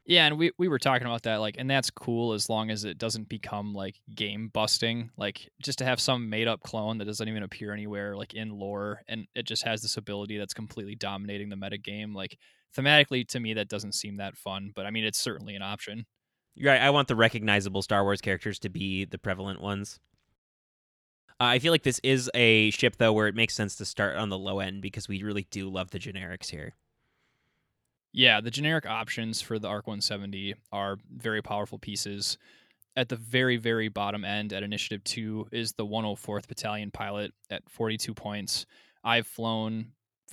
Yeah, 0.09 0.27
and 0.27 0.39
we, 0.39 0.53
we 0.57 0.69
were 0.69 0.79
talking 0.79 1.07
about 1.07 1.25
that, 1.25 1.37
like, 1.37 1.57
and 1.59 1.69
that's 1.69 1.91
cool 1.91 2.33
as 2.33 2.49
long 2.49 2.71
as 2.71 2.85
it 2.85 2.97
doesn't 2.97 3.29
become 3.29 3.75
like 3.75 4.01
game 4.15 4.51
busting. 4.53 5.11
Like, 5.17 5.49
just 5.61 5.79
to 5.79 5.85
have 5.85 6.01
some 6.01 6.31
made 6.31 6.47
up 6.47 6.63
clone 6.63 6.99
that 6.99 7.07
doesn't 7.07 7.29
even 7.29 7.43
appear 7.43 7.73
anywhere, 7.73 8.17
like 8.17 8.33
in 8.33 8.51
lore, 8.51 9.03
and 9.09 9.27
it 9.35 9.47
just 9.47 9.65
has 9.65 9.83
this 9.83 9.97
ability 9.97 10.39
that's 10.39 10.55
completely 10.55 10.95
dominating 10.95 11.49
the 11.49 11.57
meta 11.57 11.77
game. 11.77 12.15
Like, 12.15 12.39
thematically, 12.77 13.27
to 13.29 13.41
me, 13.41 13.55
that 13.55 13.69
doesn't 13.69 13.95
seem 13.95 14.19
that 14.19 14.37
fun, 14.37 14.71
but 14.77 14.87
I 14.87 14.93
mean, 14.93 15.05
it's 15.05 15.19
certainly 15.19 15.57
an 15.57 15.63
option. 15.63 16.07
Right. 16.63 16.81
I 16.81 16.91
want 16.91 17.09
the 17.09 17.17
recognizable 17.17 17.83
Star 17.83 18.05
Wars 18.05 18.21
characters 18.21 18.61
to 18.61 18.69
be 18.69 19.05
the 19.05 19.19
prevalent 19.19 19.61
ones. 19.61 19.99
Uh, 21.39 21.45
I 21.45 21.59
feel 21.59 21.73
like 21.73 21.83
this 21.83 22.01
is 22.03 22.31
a 22.33 22.71
ship, 22.71 22.97
though, 22.97 23.13
where 23.13 23.27
it 23.27 23.35
makes 23.35 23.55
sense 23.55 23.75
to 23.77 23.85
start 23.85 24.17
on 24.17 24.31
the 24.31 24.39
low 24.39 24.61
end 24.61 24.81
because 24.81 25.09
we 25.09 25.23
really 25.23 25.47
do 25.51 25.69
love 25.69 25.91
the 25.91 25.99
generics 25.99 26.49
here. 26.49 26.75
Yeah, 28.17 28.41
the 28.41 28.51
generic 28.51 28.87
options 28.87 29.43
for 29.43 29.59
the 29.59 29.69
ARC 29.69 29.87
170 29.87 30.55
are 30.73 30.97
very 31.15 31.43
powerful 31.43 31.79
pieces. 31.79 32.39
At 32.97 33.11
the 33.11 33.17
very, 33.17 33.59
very 33.59 33.89
bottom 33.89 34.25
end 34.25 34.55
at 34.55 34.63
Initiative 34.63 35.05
2 35.05 35.49
is 35.53 35.73
the 35.73 35.85
104th 35.85 36.49
Battalion 36.49 36.91
pilot 36.91 37.35
at 37.51 37.69
42 37.69 38.15
points. 38.15 38.65
I've 39.05 39.27
flown 39.27 39.89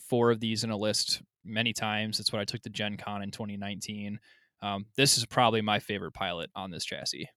four 0.08 0.32
of 0.32 0.40
these 0.40 0.64
in 0.64 0.70
a 0.70 0.78
list 0.78 1.24
many 1.44 1.74
times. 1.74 2.22
It's 2.22 2.32
what 2.32 2.42
I 2.42 2.46
took 2.46 2.62
to 2.62 2.70
Gen 2.70 2.96
Con 2.96 3.22
in 3.22 3.32
2019. 3.32 4.18
Um, 4.62 4.86
this 4.96 5.18
is 5.18 5.26
probably 5.26 5.62
my 5.62 5.80
favorite 5.80 6.14
pilot 6.14 6.52
on 6.56 6.72
this 6.72 6.86
chassis. 6.86 7.28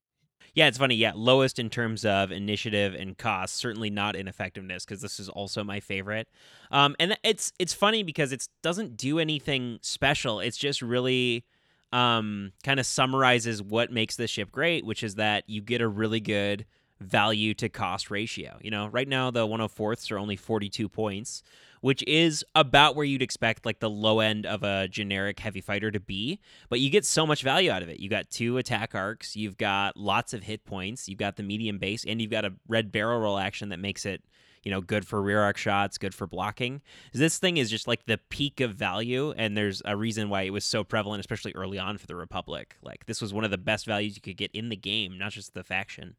Yeah, 0.57 0.69
it's 0.69 0.79
funny. 0.79 0.95
Yeah, 0.95 1.13
lowest 1.15 1.59
in 1.59 1.69
terms 1.69 2.07
of 2.07 2.33
initiative 2.33 2.95
and 2.95 3.17
cost, 3.17 3.57
certainly 3.57 3.91
not 3.91 4.17
in 4.17 4.27
effectiveness 4.27 4.87
because 4.87 5.03
this 5.03 5.21
is 5.21 5.29
also 5.29 5.63
my 5.63 5.81
favorite. 5.81 6.29
Um, 6.71 6.97
and 6.99 7.17
it's 7.23 7.53
it's 7.59 7.75
funny 7.75 8.03
because 8.03 8.33
it 8.33 8.49
doesn't 8.63 8.97
do 8.97 9.19
anything 9.19 9.79
special. 9.83 10.41
It's 10.41 10.57
just 10.57 10.81
really 10.81 11.45
um, 11.93 12.53
kind 12.65 12.81
of 12.81 12.87
summarizes 12.87 13.63
what 13.63 13.93
makes 13.93 14.17
this 14.17 14.31
ship 14.31 14.51
great, 14.51 14.87
which 14.87 15.03
is 15.03 15.17
that 15.17 15.45
you 15.47 15.61
get 15.61 15.83
a 15.83 15.89
really 15.89 16.21
good 16.21 16.65
value 17.01 17.53
to 17.53 17.69
cost 17.69 18.11
ratio. 18.11 18.57
You 18.63 18.71
know, 18.71 18.87
right 18.87 19.07
now 19.07 19.31
the 19.31 19.47
104ths 19.47 20.11
are 20.11 20.19
only 20.19 20.37
42 20.37 20.89
points, 20.89 21.43
which 21.81 22.03
is 22.07 22.45
about 22.55 22.97
where 22.97 23.05
you'd 23.05 23.23
expect 23.23 23.67
like 23.67 23.81
the 23.81 23.91
low 23.91 24.21
end 24.21 24.47
of 24.47 24.63
a 24.63 24.89
generic 24.89 25.41
heavy 25.41 25.61
fighter 25.61 25.91
to 25.91 26.01
be, 26.01 26.41
but 26.69 26.81
you 26.81 26.91
get 26.91 27.05
so 27.05 27.27
much 27.27 27.43
value 27.43 27.71
out 27.71 27.83
of 27.83 27.89
it. 27.89 28.01
You 28.01 28.09
got 28.09 28.31
two 28.31 28.59
attack 28.59 28.95
arcs, 28.95 29.37
you've 29.37 29.57
got 29.57 29.97
lots 29.97 30.33
of 30.35 30.43
hit 30.43 30.65
points, 30.65 31.09
you've 31.09 31.19
got 31.19 31.37
the 31.37 31.43
medium 31.43 31.79
base, 31.79 32.05
and 32.07 32.21
you've 32.21 32.31
got 32.31 32.45
a 32.45 32.53
red 32.69 32.93
barrel 32.93 33.21
roll 33.21 33.39
action 33.39 33.71
that 33.71 33.79
makes 33.79 34.07
it 34.07 34.23
you 34.67 34.73
know, 34.73 34.81
good 34.81 35.07
for 35.07 35.23
rear 35.23 35.43
arc 35.43 35.57
shots, 35.57 35.97
good 35.97 36.13
for 36.13 36.27
blocking. 36.27 36.83
This 37.13 37.39
thing 37.39 37.57
is 37.57 37.71
just 37.71 37.87
like 37.87 38.05
the 38.07 38.19
peak 38.31 38.61
of 38.61 38.75
value, 38.75 39.33
and 39.37 39.57
there's 39.57 39.81
a 39.85 39.97
reason 39.97 40.29
why 40.29 40.43
it 40.43 40.51
was 40.51 40.65
so 40.65 40.83
prevalent, 40.83 41.21
especially 41.21 41.53
early 41.55 41.79
on 41.79 41.99
for 41.99 42.09
the 42.09 42.17
Republic. 42.17 42.75
Like 42.83 43.07
this 43.07 43.23
was 43.23 43.33
one 43.33 43.45
of 43.45 43.53
the 43.53 43.59
best 43.59 43.87
values 43.87 44.17
you 44.17 44.21
could 44.21 44.37
get 44.37 44.51
in 44.51 44.69
the 44.69 44.77
game, 44.77 45.19
not 45.19 45.31
just 45.31 45.55
the 45.55 45.63
faction. 45.63 46.17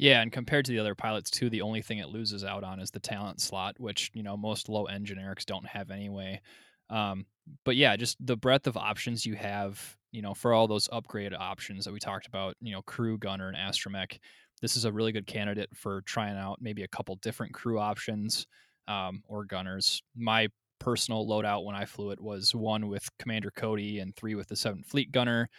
Yeah, 0.00 0.22
and 0.22 0.32
compared 0.32 0.64
to 0.64 0.72
the 0.72 0.78
other 0.78 0.94
pilots 0.94 1.30
too, 1.30 1.50
the 1.50 1.60
only 1.60 1.82
thing 1.82 1.98
it 1.98 2.08
loses 2.08 2.42
out 2.42 2.64
on 2.64 2.80
is 2.80 2.90
the 2.90 3.00
talent 3.00 3.38
slot, 3.38 3.78
which 3.78 4.10
you 4.14 4.22
know 4.22 4.34
most 4.34 4.70
low 4.70 4.86
end 4.86 5.06
generics 5.06 5.44
don't 5.44 5.66
have 5.66 5.90
anyway. 5.90 6.40
Um, 6.88 7.26
but 7.66 7.76
yeah, 7.76 7.94
just 7.96 8.16
the 8.26 8.36
breadth 8.36 8.66
of 8.66 8.78
options 8.78 9.26
you 9.26 9.34
have, 9.34 9.98
you 10.10 10.22
know, 10.22 10.32
for 10.32 10.54
all 10.54 10.66
those 10.66 10.88
upgrade 10.90 11.34
options 11.34 11.84
that 11.84 11.92
we 11.92 12.00
talked 12.00 12.26
about, 12.26 12.56
you 12.62 12.72
know, 12.72 12.80
crew, 12.80 13.18
gunner, 13.18 13.48
and 13.48 13.56
astromech. 13.58 14.18
This 14.62 14.74
is 14.74 14.86
a 14.86 14.92
really 14.92 15.12
good 15.12 15.26
candidate 15.26 15.68
for 15.76 16.00
trying 16.02 16.36
out 16.38 16.60
maybe 16.62 16.82
a 16.82 16.88
couple 16.88 17.16
different 17.16 17.52
crew 17.52 17.78
options 17.78 18.46
um, 18.88 19.22
or 19.28 19.44
gunners. 19.44 20.02
My 20.16 20.48
personal 20.78 21.26
loadout 21.28 21.66
when 21.66 21.76
I 21.76 21.84
flew 21.84 22.10
it 22.10 22.20
was 22.20 22.54
one 22.54 22.88
with 22.88 23.06
Commander 23.18 23.50
Cody 23.54 23.98
and 23.98 24.16
three 24.16 24.34
with 24.34 24.48
the 24.48 24.56
Seventh 24.56 24.86
Fleet 24.86 25.12
Gunner. 25.12 25.50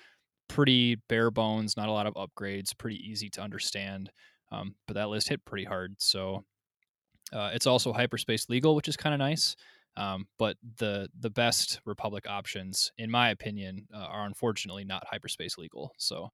Pretty 0.51 0.95
bare 1.07 1.31
bones, 1.31 1.77
not 1.77 1.87
a 1.87 1.91
lot 1.93 2.07
of 2.07 2.13
upgrades, 2.15 2.77
pretty 2.77 2.97
easy 2.97 3.29
to 3.31 3.41
understand. 3.41 4.11
Um, 4.51 4.75
but 4.85 4.95
that 4.95 5.07
list 5.09 5.29
hit 5.29 5.45
pretty 5.45 5.65
hard. 5.65 5.95
So 6.01 6.43
Uh, 7.33 7.51
it's 7.53 7.67
also 7.67 7.93
hyperspace 7.93 8.49
legal, 8.49 8.75
which 8.75 8.87
is 8.89 8.97
kind 8.97 9.13
of 9.13 9.19
nice. 9.19 9.55
Um, 9.97 10.27
but 10.39 10.57
the 10.77 11.09
the 11.19 11.29
best 11.31 11.81
Republic 11.85 12.25
options, 12.27 12.91
in 12.97 13.11
my 13.11 13.29
opinion, 13.31 13.87
uh, 13.93 13.97
are 13.99 14.25
unfortunately 14.25 14.85
not 14.85 15.05
hyperspace 15.07 15.57
legal. 15.57 15.93
So 15.97 16.31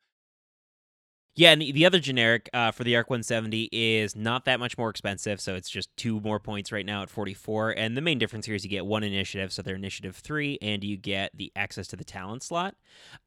yeah, 1.38 1.51
and 1.51 1.62
the, 1.62 1.72
the 1.72 1.86
other 1.86 2.00
generic 2.00 2.50
uh, 2.51 2.72
for 2.72 2.84
the 2.84 2.96
ARC 2.96 3.12
170 3.12 3.70
is 3.72 4.15
not 4.15 4.46
that 4.46 4.60
much 4.60 4.75
more 4.75 4.89
expensive, 4.89 5.39
so 5.39 5.53
it's 5.53 5.70
just 5.70 5.96
two 5.96 6.20
more 6.20 6.39
points 6.39 6.72
right 6.72 6.86
now 6.86 7.03
at 7.03 7.12
44. 7.12 7.72
And 7.77 7.96
the 7.96 8.01
main 8.01 8.17
difference 8.17 8.48
here 8.48 8.56
is 8.56 8.63
you 8.63 8.72
get 8.72 8.88
one 8.88 9.03
initiative, 9.03 9.53
so 9.53 9.62
they're 9.62 9.75
initiative 9.75 10.15
three, 10.15 10.58
and 10.63 10.84
you 10.84 10.98
get 10.98 11.38
the 11.38 11.51
access 11.56 11.88
to 11.89 11.96
the 11.96 12.03
talent 12.03 12.41
slot. 12.41 12.74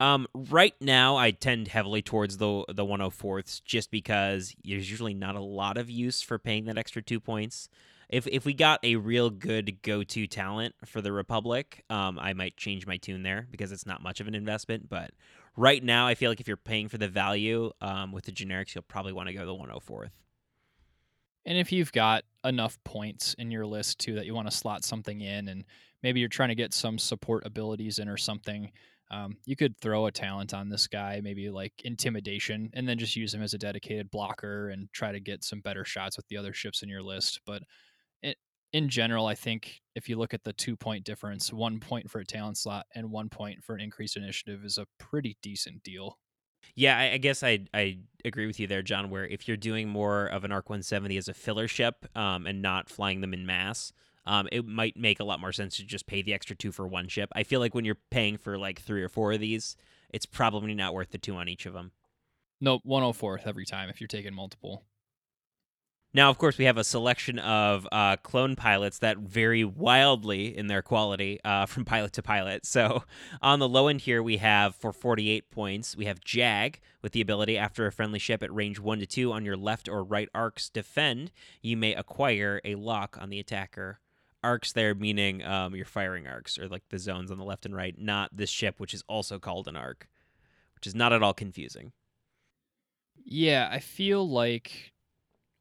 Um, 0.00 0.26
right 0.34 0.74
now, 0.80 1.16
I 1.16 1.30
tend 1.30 1.68
heavily 1.68 2.02
towards 2.02 2.38
the 2.38 2.64
the 2.66 2.84
104ths 2.84 3.62
just 3.64 3.92
because 3.92 4.56
there's 4.64 4.90
usually 4.90 5.14
not 5.14 5.36
a 5.36 5.40
lot 5.40 5.78
of 5.78 5.88
use 5.88 6.20
for 6.20 6.36
paying 6.36 6.64
that 6.64 6.76
extra 6.76 7.02
two 7.02 7.20
points 7.20 7.68
if 8.10 8.26
if 8.26 8.44
we 8.44 8.52
got 8.52 8.80
a 8.84 8.96
real 8.96 9.30
good 9.30 9.82
go 9.82 10.02
to 10.02 10.26
talent 10.26 10.74
for 10.84 11.00
the 11.00 11.12
Republic, 11.12 11.84
um, 11.88 12.18
I 12.18 12.32
might 12.32 12.56
change 12.56 12.86
my 12.86 12.96
tune 12.96 13.22
there 13.22 13.46
because 13.50 13.70
it's 13.72 13.86
not 13.86 14.02
much 14.02 14.20
of 14.20 14.26
an 14.26 14.34
investment. 14.34 14.88
But 14.88 15.12
right 15.60 15.84
now, 15.84 16.06
I 16.06 16.14
feel 16.14 16.30
like 16.30 16.40
if 16.40 16.48
you're 16.48 16.56
paying 16.56 16.88
for 16.88 16.96
the 16.96 17.06
value 17.06 17.70
um, 17.82 18.12
with 18.12 18.24
the 18.24 18.32
generics, 18.32 18.74
you'll 18.74 18.82
probably 18.82 19.12
want 19.12 19.28
to 19.28 19.34
go 19.34 19.44
the 19.44 19.52
104th. 19.52 20.10
And 21.44 21.58
if 21.58 21.70
you've 21.70 21.92
got 21.92 22.24
enough 22.44 22.78
points 22.84 23.34
in 23.34 23.50
your 23.50 23.66
list 23.66 23.98
too 23.98 24.14
that 24.14 24.24
you 24.24 24.34
want 24.34 24.50
to 24.50 24.56
slot 24.56 24.84
something 24.84 25.20
in, 25.20 25.48
and 25.48 25.64
maybe 26.02 26.20
you're 26.20 26.30
trying 26.30 26.48
to 26.48 26.54
get 26.54 26.72
some 26.72 26.98
support 26.98 27.44
abilities 27.44 27.98
in 27.98 28.08
or 28.08 28.16
something, 28.16 28.72
um, 29.10 29.36
you 29.44 29.54
could 29.54 29.76
throw 29.78 30.06
a 30.06 30.12
talent 30.12 30.54
on 30.54 30.70
this 30.70 30.86
guy, 30.86 31.20
maybe 31.22 31.50
like 31.50 31.72
intimidation, 31.84 32.70
and 32.72 32.88
then 32.88 32.98
just 32.98 33.16
use 33.16 33.34
him 33.34 33.42
as 33.42 33.52
a 33.52 33.58
dedicated 33.58 34.10
blocker 34.10 34.70
and 34.70 34.88
try 34.92 35.12
to 35.12 35.20
get 35.20 35.44
some 35.44 35.60
better 35.60 35.84
shots 35.84 36.16
with 36.16 36.26
the 36.28 36.36
other 36.38 36.54
ships 36.54 36.82
in 36.82 36.88
your 36.88 37.02
list. 37.02 37.40
But 37.44 37.62
in 38.72 38.88
general, 38.88 39.26
I 39.26 39.34
think 39.34 39.80
if 39.94 40.08
you 40.08 40.16
look 40.16 40.34
at 40.34 40.44
the 40.44 40.52
two 40.52 40.76
point 40.76 41.04
difference, 41.04 41.52
one 41.52 41.80
point 41.80 42.10
for 42.10 42.20
a 42.20 42.24
talent 42.24 42.56
slot 42.56 42.86
and 42.94 43.10
one 43.10 43.28
point 43.28 43.64
for 43.64 43.74
an 43.74 43.80
increased 43.80 44.16
initiative 44.16 44.64
is 44.64 44.78
a 44.78 44.86
pretty 44.98 45.36
decent 45.42 45.82
deal. 45.82 46.18
Yeah, 46.74 46.96
I, 46.96 47.12
I 47.12 47.16
guess 47.18 47.42
I 47.42 47.60
I 47.74 47.98
agree 48.24 48.46
with 48.46 48.60
you 48.60 48.66
there, 48.66 48.82
John. 48.82 49.10
Where 49.10 49.26
if 49.26 49.48
you're 49.48 49.56
doing 49.56 49.88
more 49.88 50.26
of 50.26 50.44
an 50.44 50.52
Arc 50.52 50.68
170 50.68 51.16
as 51.16 51.28
a 51.28 51.34
filler 51.34 51.68
ship 51.68 52.06
um, 52.14 52.46
and 52.46 52.62
not 52.62 52.88
flying 52.88 53.20
them 53.20 53.34
in 53.34 53.44
mass, 53.44 53.92
um, 54.26 54.48
it 54.52 54.66
might 54.66 54.96
make 54.96 55.20
a 55.20 55.24
lot 55.24 55.40
more 55.40 55.52
sense 55.52 55.76
to 55.76 55.84
just 55.84 56.06
pay 56.06 56.22
the 56.22 56.34
extra 56.34 56.54
two 56.54 56.70
for 56.70 56.86
one 56.86 57.08
ship. 57.08 57.30
I 57.34 57.42
feel 57.42 57.60
like 57.60 57.74
when 57.74 57.84
you're 57.84 57.98
paying 58.10 58.36
for 58.36 58.58
like 58.58 58.80
three 58.80 59.02
or 59.02 59.08
four 59.08 59.32
of 59.32 59.40
these, 59.40 59.76
it's 60.10 60.26
probably 60.26 60.74
not 60.74 60.94
worth 60.94 61.10
the 61.10 61.18
two 61.18 61.36
on 61.36 61.48
each 61.48 61.66
of 61.66 61.72
them. 61.72 61.92
No, 62.60 62.78
104th 62.80 63.46
every 63.46 63.64
time 63.64 63.88
if 63.88 64.00
you're 64.00 64.08
taking 64.08 64.34
multiple. 64.34 64.84
Now, 66.12 66.28
of 66.28 66.38
course, 66.38 66.58
we 66.58 66.64
have 66.64 66.76
a 66.76 66.82
selection 66.82 67.38
of 67.38 67.86
uh, 67.92 68.16
clone 68.16 68.56
pilots 68.56 68.98
that 68.98 69.18
vary 69.18 69.62
wildly 69.62 70.56
in 70.56 70.66
their 70.66 70.82
quality 70.82 71.38
uh, 71.44 71.66
from 71.66 71.84
pilot 71.84 72.12
to 72.14 72.22
pilot. 72.22 72.66
So, 72.66 73.04
on 73.40 73.60
the 73.60 73.68
low 73.68 73.86
end 73.86 74.00
here, 74.00 74.20
we 74.22 74.38
have 74.38 74.74
for 74.74 74.92
48 74.92 75.50
points, 75.50 75.96
we 75.96 76.06
have 76.06 76.20
Jag 76.20 76.80
with 77.00 77.12
the 77.12 77.20
ability 77.20 77.56
after 77.56 77.86
a 77.86 77.92
friendly 77.92 78.18
ship 78.18 78.42
at 78.42 78.52
range 78.52 78.80
1 78.80 78.98
to 78.98 79.06
2 79.06 79.32
on 79.32 79.44
your 79.44 79.56
left 79.56 79.88
or 79.88 80.02
right 80.02 80.28
arcs 80.34 80.68
defend, 80.68 81.30
you 81.62 81.76
may 81.76 81.94
acquire 81.94 82.60
a 82.64 82.74
lock 82.74 83.16
on 83.20 83.30
the 83.30 83.38
attacker. 83.38 84.00
Arcs 84.42 84.72
there 84.72 84.94
meaning 84.94 85.44
um, 85.44 85.76
your 85.76 85.84
firing 85.84 86.26
arcs 86.26 86.58
or 86.58 86.66
like 86.66 86.88
the 86.88 86.98
zones 86.98 87.30
on 87.30 87.38
the 87.38 87.44
left 87.44 87.66
and 87.66 87.76
right, 87.76 87.96
not 87.98 88.36
this 88.36 88.50
ship, 88.50 88.80
which 88.80 88.94
is 88.94 89.04
also 89.06 89.38
called 89.38 89.68
an 89.68 89.76
arc, 89.76 90.08
which 90.74 90.86
is 90.86 90.94
not 90.94 91.12
at 91.12 91.22
all 91.22 91.34
confusing. 91.34 91.92
Yeah, 93.22 93.68
I 93.70 93.80
feel 93.80 94.26
like 94.28 94.89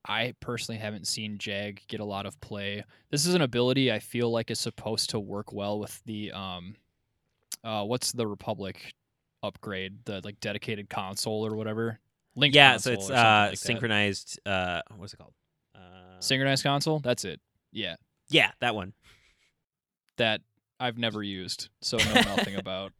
I 0.10 0.34
personally 0.39 0.80
haven't 0.80 1.08
seen 1.08 1.38
Jag 1.38 1.82
get 1.88 2.00
a 2.00 2.06
lot 2.06 2.25
of 2.25 2.39
play. 2.42 2.84
This 3.12 3.25
is 3.25 3.36
an 3.36 3.42
ability 3.42 3.92
I 3.92 4.00
feel 4.00 4.32
like 4.32 4.50
is 4.50 4.60
supposed 4.60 5.12
to 5.12 5.20
work 5.20 5.54
well 5.54 5.80
with 5.80 6.01
the 6.06 6.32
um 6.32 6.75
uh 7.63 7.84
what's 7.84 8.12
the 8.12 8.28
Republic 8.28 8.94
upgrade, 9.44 10.04
the 10.06 10.22
like 10.24 10.39
dedicated 10.39 10.89
console 10.89 11.46
or 11.46 11.56
whatever. 11.56 12.00
Link 12.36 12.56
yeah, 12.56 12.78
so 12.78 12.92
it's 12.92 13.10
uh 13.10 13.48
like 13.50 13.58
synchronized 13.58 14.39
uh 14.46 14.82
what's 14.98 15.13
it 15.13 15.18
called? 15.18 15.34
Uh, 15.75 16.20
synchronized 16.20 16.63
console? 16.63 17.00
That's 17.00 17.24
it. 17.24 17.39
Yeah. 17.72 17.96
Yeah, 18.30 18.51
that 18.60 18.75
one. 18.75 18.94
That 20.18 20.42
I've 20.79 20.98
never 20.98 21.21
used, 21.21 21.69
so 21.81 21.98
know 21.98 22.13
nothing 22.13 22.55
about. 22.55 22.93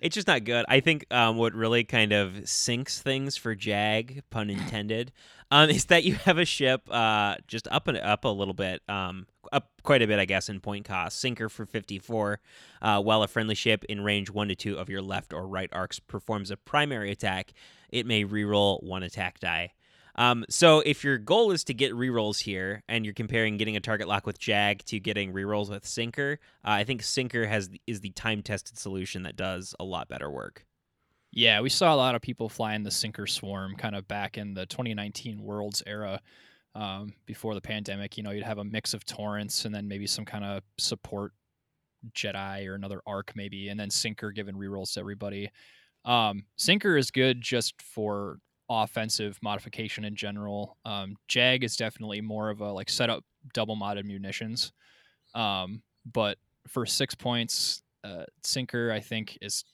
It's 0.00 0.14
just 0.14 0.28
not 0.28 0.44
good. 0.44 0.64
I 0.68 0.80
think 0.80 1.12
um, 1.12 1.36
what 1.36 1.52
really 1.52 1.84
kind 1.84 2.12
of 2.12 2.48
sinks 2.48 3.02
things 3.02 3.36
for 3.36 3.54
Jag, 3.54 4.22
pun 4.30 4.50
intended, 4.50 5.12
um, 5.50 5.68
is 5.68 5.86
that 5.86 6.04
you 6.04 6.14
have 6.14 6.38
a 6.38 6.44
ship 6.44 6.82
uh, 6.90 7.36
just 7.48 7.66
up 7.68 7.88
and 7.88 7.98
up 7.98 8.24
a 8.24 8.28
little 8.28 8.54
bit, 8.54 8.82
um, 8.88 9.26
up 9.52 9.70
quite 9.82 10.02
a 10.02 10.06
bit, 10.06 10.18
I 10.18 10.24
guess, 10.24 10.48
in 10.48 10.60
point 10.60 10.84
cost. 10.84 11.20
Sinker 11.20 11.48
for 11.48 11.66
54, 11.66 12.40
uh, 12.82 13.02
while 13.02 13.22
a 13.22 13.28
friendly 13.28 13.54
ship 13.54 13.84
in 13.88 14.02
range 14.02 14.30
1 14.30 14.48
to 14.48 14.54
2 14.54 14.78
of 14.78 14.88
your 14.88 15.02
left 15.02 15.32
or 15.32 15.46
right 15.46 15.70
arcs 15.72 15.98
performs 15.98 16.50
a 16.50 16.56
primary 16.56 17.10
attack, 17.10 17.52
it 17.90 18.06
may 18.06 18.24
reroll 18.24 18.82
one 18.82 19.02
attack 19.02 19.40
die. 19.40 19.72
Um, 20.16 20.44
so 20.48 20.80
if 20.80 21.02
your 21.02 21.18
goal 21.18 21.50
is 21.50 21.64
to 21.64 21.74
get 21.74 21.92
rerolls 21.92 22.40
here, 22.42 22.82
and 22.88 23.04
you're 23.04 23.14
comparing 23.14 23.56
getting 23.56 23.76
a 23.76 23.80
target 23.80 24.06
lock 24.06 24.26
with 24.26 24.38
Jag 24.38 24.84
to 24.86 25.00
getting 25.00 25.32
rerolls 25.32 25.70
with 25.70 25.86
Sinker, 25.86 26.38
uh, 26.64 26.70
I 26.70 26.84
think 26.84 27.02
Sinker 27.02 27.46
has 27.46 27.70
is 27.86 28.00
the 28.00 28.10
time 28.10 28.42
tested 28.42 28.78
solution 28.78 29.22
that 29.24 29.36
does 29.36 29.74
a 29.80 29.84
lot 29.84 30.08
better 30.08 30.30
work. 30.30 30.64
Yeah, 31.32 31.60
we 31.60 31.68
saw 31.68 31.92
a 31.92 31.96
lot 31.96 32.14
of 32.14 32.22
people 32.22 32.48
flying 32.48 32.84
the 32.84 32.92
Sinker 32.92 33.26
Swarm 33.26 33.74
kind 33.74 33.96
of 33.96 34.06
back 34.06 34.38
in 34.38 34.54
the 34.54 34.66
2019 34.66 35.42
Worlds 35.42 35.82
era. 35.86 36.20
Um, 36.76 37.12
before 37.26 37.54
the 37.54 37.60
pandemic, 37.60 38.16
you 38.16 38.24
know, 38.24 38.30
you'd 38.30 38.42
have 38.42 38.58
a 38.58 38.64
mix 38.64 38.94
of 38.94 39.04
torrents 39.04 39.64
and 39.64 39.72
then 39.72 39.86
maybe 39.86 40.08
some 40.08 40.24
kind 40.24 40.44
of 40.44 40.62
support 40.78 41.32
Jedi 42.12 42.66
or 42.68 42.74
another 42.74 43.00
arc 43.06 43.32
maybe, 43.34 43.68
and 43.68 43.78
then 43.78 43.90
Sinker 43.90 44.32
giving 44.32 44.54
rerolls 44.54 44.94
to 44.94 45.00
everybody. 45.00 45.50
Um, 46.04 46.44
Sinker 46.56 46.96
is 46.96 47.10
good 47.10 47.40
just 47.40 47.80
for 47.80 48.38
offensive 48.82 49.38
modification 49.42 50.04
in 50.04 50.16
general. 50.16 50.76
Um, 50.84 51.16
Jag 51.28 51.64
is 51.64 51.76
definitely 51.76 52.20
more 52.20 52.50
of 52.50 52.60
a 52.60 52.72
like 52.72 52.88
set 52.88 53.10
up 53.10 53.24
double 53.52 53.76
modded 53.76 54.04
munitions. 54.04 54.72
Um, 55.34 55.82
but 56.10 56.38
for 56.68 56.86
six 56.86 57.14
points, 57.14 57.82
uh, 58.04 58.24
Sinker 58.42 58.92
I 58.92 59.00
think 59.00 59.38
is 59.40 59.64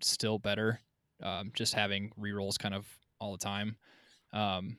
still 0.00 0.38
better. 0.38 0.80
Um, 1.22 1.52
just 1.54 1.74
having 1.74 2.10
rerolls 2.18 2.58
kind 2.58 2.74
of 2.74 2.86
all 3.20 3.32
the 3.32 3.38
time. 3.38 3.76
Um, 4.32 4.78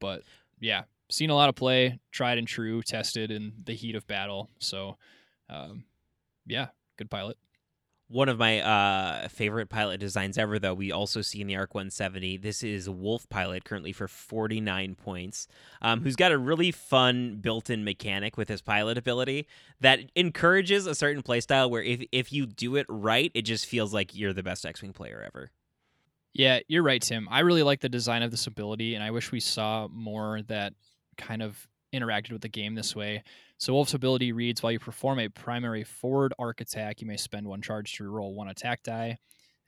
but 0.00 0.22
yeah, 0.60 0.82
seen 1.10 1.30
a 1.30 1.34
lot 1.34 1.48
of 1.48 1.54
play, 1.54 1.98
tried 2.12 2.38
and 2.38 2.46
true, 2.46 2.82
tested 2.82 3.30
in 3.30 3.52
the 3.64 3.72
heat 3.74 3.94
of 3.94 4.06
battle. 4.06 4.50
So 4.58 4.96
um, 5.48 5.84
yeah, 6.46 6.68
good 6.98 7.10
pilot. 7.10 7.38
One 8.10 8.30
of 8.30 8.38
my 8.38 8.60
uh, 8.60 9.28
favorite 9.28 9.68
pilot 9.68 10.00
designs 10.00 10.38
ever, 10.38 10.58
though, 10.58 10.72
we 10.72 10.90
also 10.90 11.20
see 11.20 11.42
in 11.42 11.46
the 11.46 11.56
ARC 11.56 11.74
170. 11.74 12.38
This 12.38 12.62
is 12.62 12.88
Wolffe 12.88 13.28
Pilot, 13.28 13.64
currently 13.64 13.92
for 13.92 14.08
49 14.08 14.94
points, 14.94 15.46
um, 15.82 16.00
who's 16.00 16.16
got 16.16 16.32
a 16.32 16.38
really 16.38 16.72
fun 16.72 17.36
built 17.36 17.68
in 17.68 17.84
mechanic 17.84 18.38
with 18.38 18.48
his 18.48 18.62
pilot 18.62 18.96
ability 18.96 19.46
that 19.80 20.00
encourages 20.16 20.86
a 20.86 20.94
certain 20.94 21.22
playstyle 21.22 21.68
where 21.68 21.82
if, 21.82 22.02
if 22.10 22.32
you 22.32 22.46
do 22.46 22.76
it 22.76 22.86
right, 22.88 23.30
it 23.34 23.42
just 23.42 23.66
feels 23.66 23.92
like 23.92 24.16
you're 24.16 24.32
the 24.32 24.42
best 24.42 24.64
X 24.64 24.80
Wing 24.80 24.94
player 24.94 25.22
ever. 25.26 25.50
Yeah, 26.32 26.60
you're 26.66 26.82
right, 26.82 27.02
Tim. 27.02 27.28
I 27.30 27.40
really 27.40 27.62
like 27.62 27.80
the 27.80 27.90
design 27.90 28.22
of 28.22 28.30
this 28.30 28.46
ability, 28.46 28.94
and 28.94 29.04
I 29.04 29.10
wish 29.10 29.32
we 29.32 29.40
saw 29.40 29.86
more 29.88 30.40
that 30.48 30.72
kind 31.18 31.42
of 31.42 31.68
interacted 31.94 32.32
with 32.32 32.42
the 32.42 32.48
game 32.48 32.74
this 32.74 32.94
way. 32.94 33.22
So 33.58 33.72
Wolffe's 33.72 33.94
ability 33.94 34.32
reads 34.32 34.62
while 34.62 34.72
you 34.72 34.78
perform 34.78 35.18
a 35.18 35.28
primary 35.28 35.84
forward 35.84 36.32
arc 36.38 36.60
attack, 36.60 37.00
you 37.00 37.06
may 37.06 37.16
spend 37.16 37.46
one 37.46 37.62
charge 37.62 37.94
to 37.96 38.04
reroll 38.04 38.34
one 38.34 38.48
attack 38.48 38.82
die. 38.82 39.18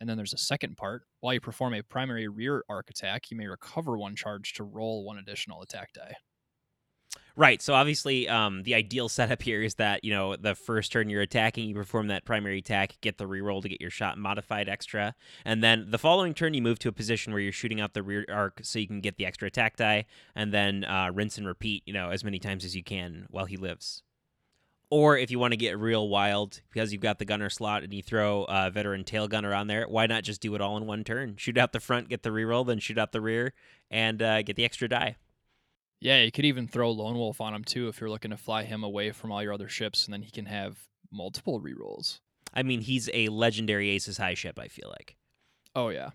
And 0.00 0.08
then 0.08 0.16
there's 0.16 0.32
a 0.32 0.38
second 0.38 0.76
part. 0.76 1.02
While 1.20 1.34
you 1.34 1.40
perform 1.40 1.74
a 1.74 1.82
primary 1.82 2.26
rear 2.28 2.64
arc 2.68 2.88
attack, 2.88 3.30
you 3.30 3.36
may 3.36 3.46
recover 3.46 3.98
one 3.98 4.16
charge 4.16 4.54
to 4.54 4.64
roll 4.64 5.04
one 5.04 5.18
additional 5.18 5.62
attack 5.62 5.92
die. 5.92 6.14
Right. 7.40 7.62
So 7.62 7.72
obviously, 7.72 8.28
um, 8.28 8.64
the 8.64 8.74
ideal 8.74 9.08
setup 9.08 9.40
here 9.40 9.62
is 9.62 9.76
that 9.76 10.04
you 10.04 10.12
know 10.12 10.36
the 10.36 10.54
first 10.54 10.92
turn 10.92 11.08
you're 11.08 11.22
attacking, 11.22 11.70
you 11.70 11.74
perform 11.74 12.08
that 12.08 12.26
primary 12.26 12.58
attack, 12.58 12.98
get 13.00 13.16
the 13.16 13.24
reroll 13.24 13.62
to 13.62 13.68
get 13.70 13.80
your 13.80 13.88
shot 13.88 14.18
modified 14.18 14.68
extra, 14.68 15.14
and 15.42 15.64
then 15.64 15.86
the 15.88 15.96
following 15.96 16.34
turn 16.34 16.52
you 16.52 16.60
move 16.60 16.78
to 16.80 16.90
a 16.90 16.92
position 16.92 17.32
where 17.32 17.40
you're 17.40 17.50
shooting 17.50 17.80
out 17.80 17.94
the 17.94 18.02
rear 18.02 18.26
arc 18.30 18.60
so 18.62 18.78
you 18.78 18.86
can 18.86 19.00
get 19.00 19.16
the 19.16 19.24
extra 19.24 19.48
attack 19.48 19.78
die, 19.78 20.04
and 20.34 20.52
then 20.52 20.84
uh, 20.84 21.10
rinse 21.14 21.38
and 21.38 21.46
repeat, 21.46 21.82
you 21.86 21.94
know, 21.94 22.10
as 22.10 22.22
many 22.22 22.38
times 22.38 22.62
as 22.62 22.76
you 22.76 22.82
can 22.82 23.24
while 23.30 23.46
he 23.46 23.56
lives. 23.56 24.02
Or 24.90 25.16
if 25.16 25.30
you 25.30 25.38
want 25.38 25.54
to 25.54 25.56
get 25.56 25.78
real 25.78 26.10
wild, 26.10 26.60
because 26.70 26.92
you've 26.92 27.00
got 27.00 27.18
the 27.18 27.24
gunner 27.24 27.48
slot 27.48 27.84
and 27.84 27.94
you 27.94 28.02
throw 28.02 28.44
a 28.50 28.70
veteran 28.70 29.02
tail 29.02 29.28
gunner 29.28 29.54
on 29.54 29.66
there, 29.66 29.86
why 29.88 30.06
not 30.06 30.24
just 30.24 30.42
do 30.42 30.54
it 30.54 30.60
all 30.60 30.76
in 30.76 30.84
one 30.84 31.04
turn? 31.04 31.36
Shoot 31.38 31.56
out 31.56 31.72
the 31.72 31.80
front, 31.80 32.10
get 32.10 32.22
the 32.22 32.28
reroll, 32.28 32.66
then 32.66 32.80
shoot 32.80 32.98
out 32.98 33.12
the 33.12 33.22
rear, 33.22 33.54
and 33.90 34.20
uh, 34.20 34.42
get 34.42 34.56
the 34.56 34.64
extra 34.66 34.90
die. 34.90 35.16
Yeah, 36.00 36.22
you 36.22 36.32
could 36.32 36.46
even 36.46 36.66
throw 36.66 36.90
Lone 36.90 37.16
Wolf 37.16 37.40
on 37.40 37.54
him 37.54 37.62
too 37.64 37.88
if 37.88 38.00
you're 38.00 38.10
looking 38.10 38.30
to 38.30 38.36
fly 38.36 38.64
him 38.64 38.82
away 38.82 39.12
from 39.12 39.30
all 39.30 39.42
your 39.42 39.52
other 39.52 39.68
ships, 39.68 40.06
and 40.06 40.14
then 40.14 40.22
he 40.22 40.30
can 40.30 40.46
have 40.46 40.78
multiple 41.12 41.60
rerolls. 41.60 42.20
I 42.54 42.62
mean, 42.62 42.80
he's 42.80 43.10
a 43.12 43.28
legendary 43.28 43.90
Aces 43.90 44.16
High 44.18 44.34
ship. 44.34 44.58
I 44.58 44.68
feel 44.68 44.88
like. 44.88 45.16
Oh 45.76 45.88
yeah. 45.90 46.10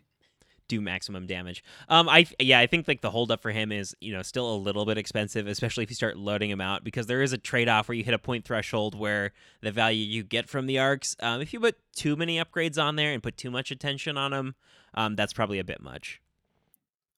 do 0.67 0.82
maximum 0.82 1.28
damage. 1.28 1.63
Um, 1.88 2.10
I 2.10 2.26
yeah, 2.39 2.60
I 2.60 2.65
think 2.67 2.88
like 2.88 3.02
the 3.02 3.12
holdup 3.12 3.41
for 3.41 3.52
him 3.52 3.71
is 3.71 3.95
you 4.02 4.12
know 4.12 4.21
still 4.24 4.54
a 4.54 4.58
little 4.58 4.86
bit 4.86 4.98
expensive, 4.98 5.45
especially 5.48 5.84
if 5.84 5.91
you 5.91 5.95
start 5.95 6.17
loading 6.17 6.50
him 6.50 6.62
out 6.62 6.84
because 6.84 7.06
there 7.06 7.21
is 7.21 7.32
a 7.34 7.38
trade 7.38 7.69
off 7.69 7.88
where 7.88 7.95
you 7.95 8.04
hit 8.04 8.13
a 8.13 8.19
point 8.19 8.43
threshold 8.45 8.98
where 8.98 9.32
the 9.62 9.71
value 9.71 10.04
you 10.04 10.24
get 10.24 10.50
from 10.50 10.65
the 10.65 10.80
arcs. 10.80 11.15
Um, 11.19 11.41
if 11.41 11.54
you 11.54 11.60
put 11.60 11.78
too 11.95 12.15
many 12.15 12.38
upgrades 12.38 12.82
on 12.82 12.95
there 12.95 13.13
and 13.13 13.21
put 13.21 13.38
too 13.38 13.52
much 13.52 13.69
attention 13.69 14.17
on 14.17 14.32
them, 14.32 14.56
um, 14.95 15.15
that's 15.15 15.34
probably 15.34 15.60
a 15.60 15.63
bit 15.63 15.82
much. 15.82 16.21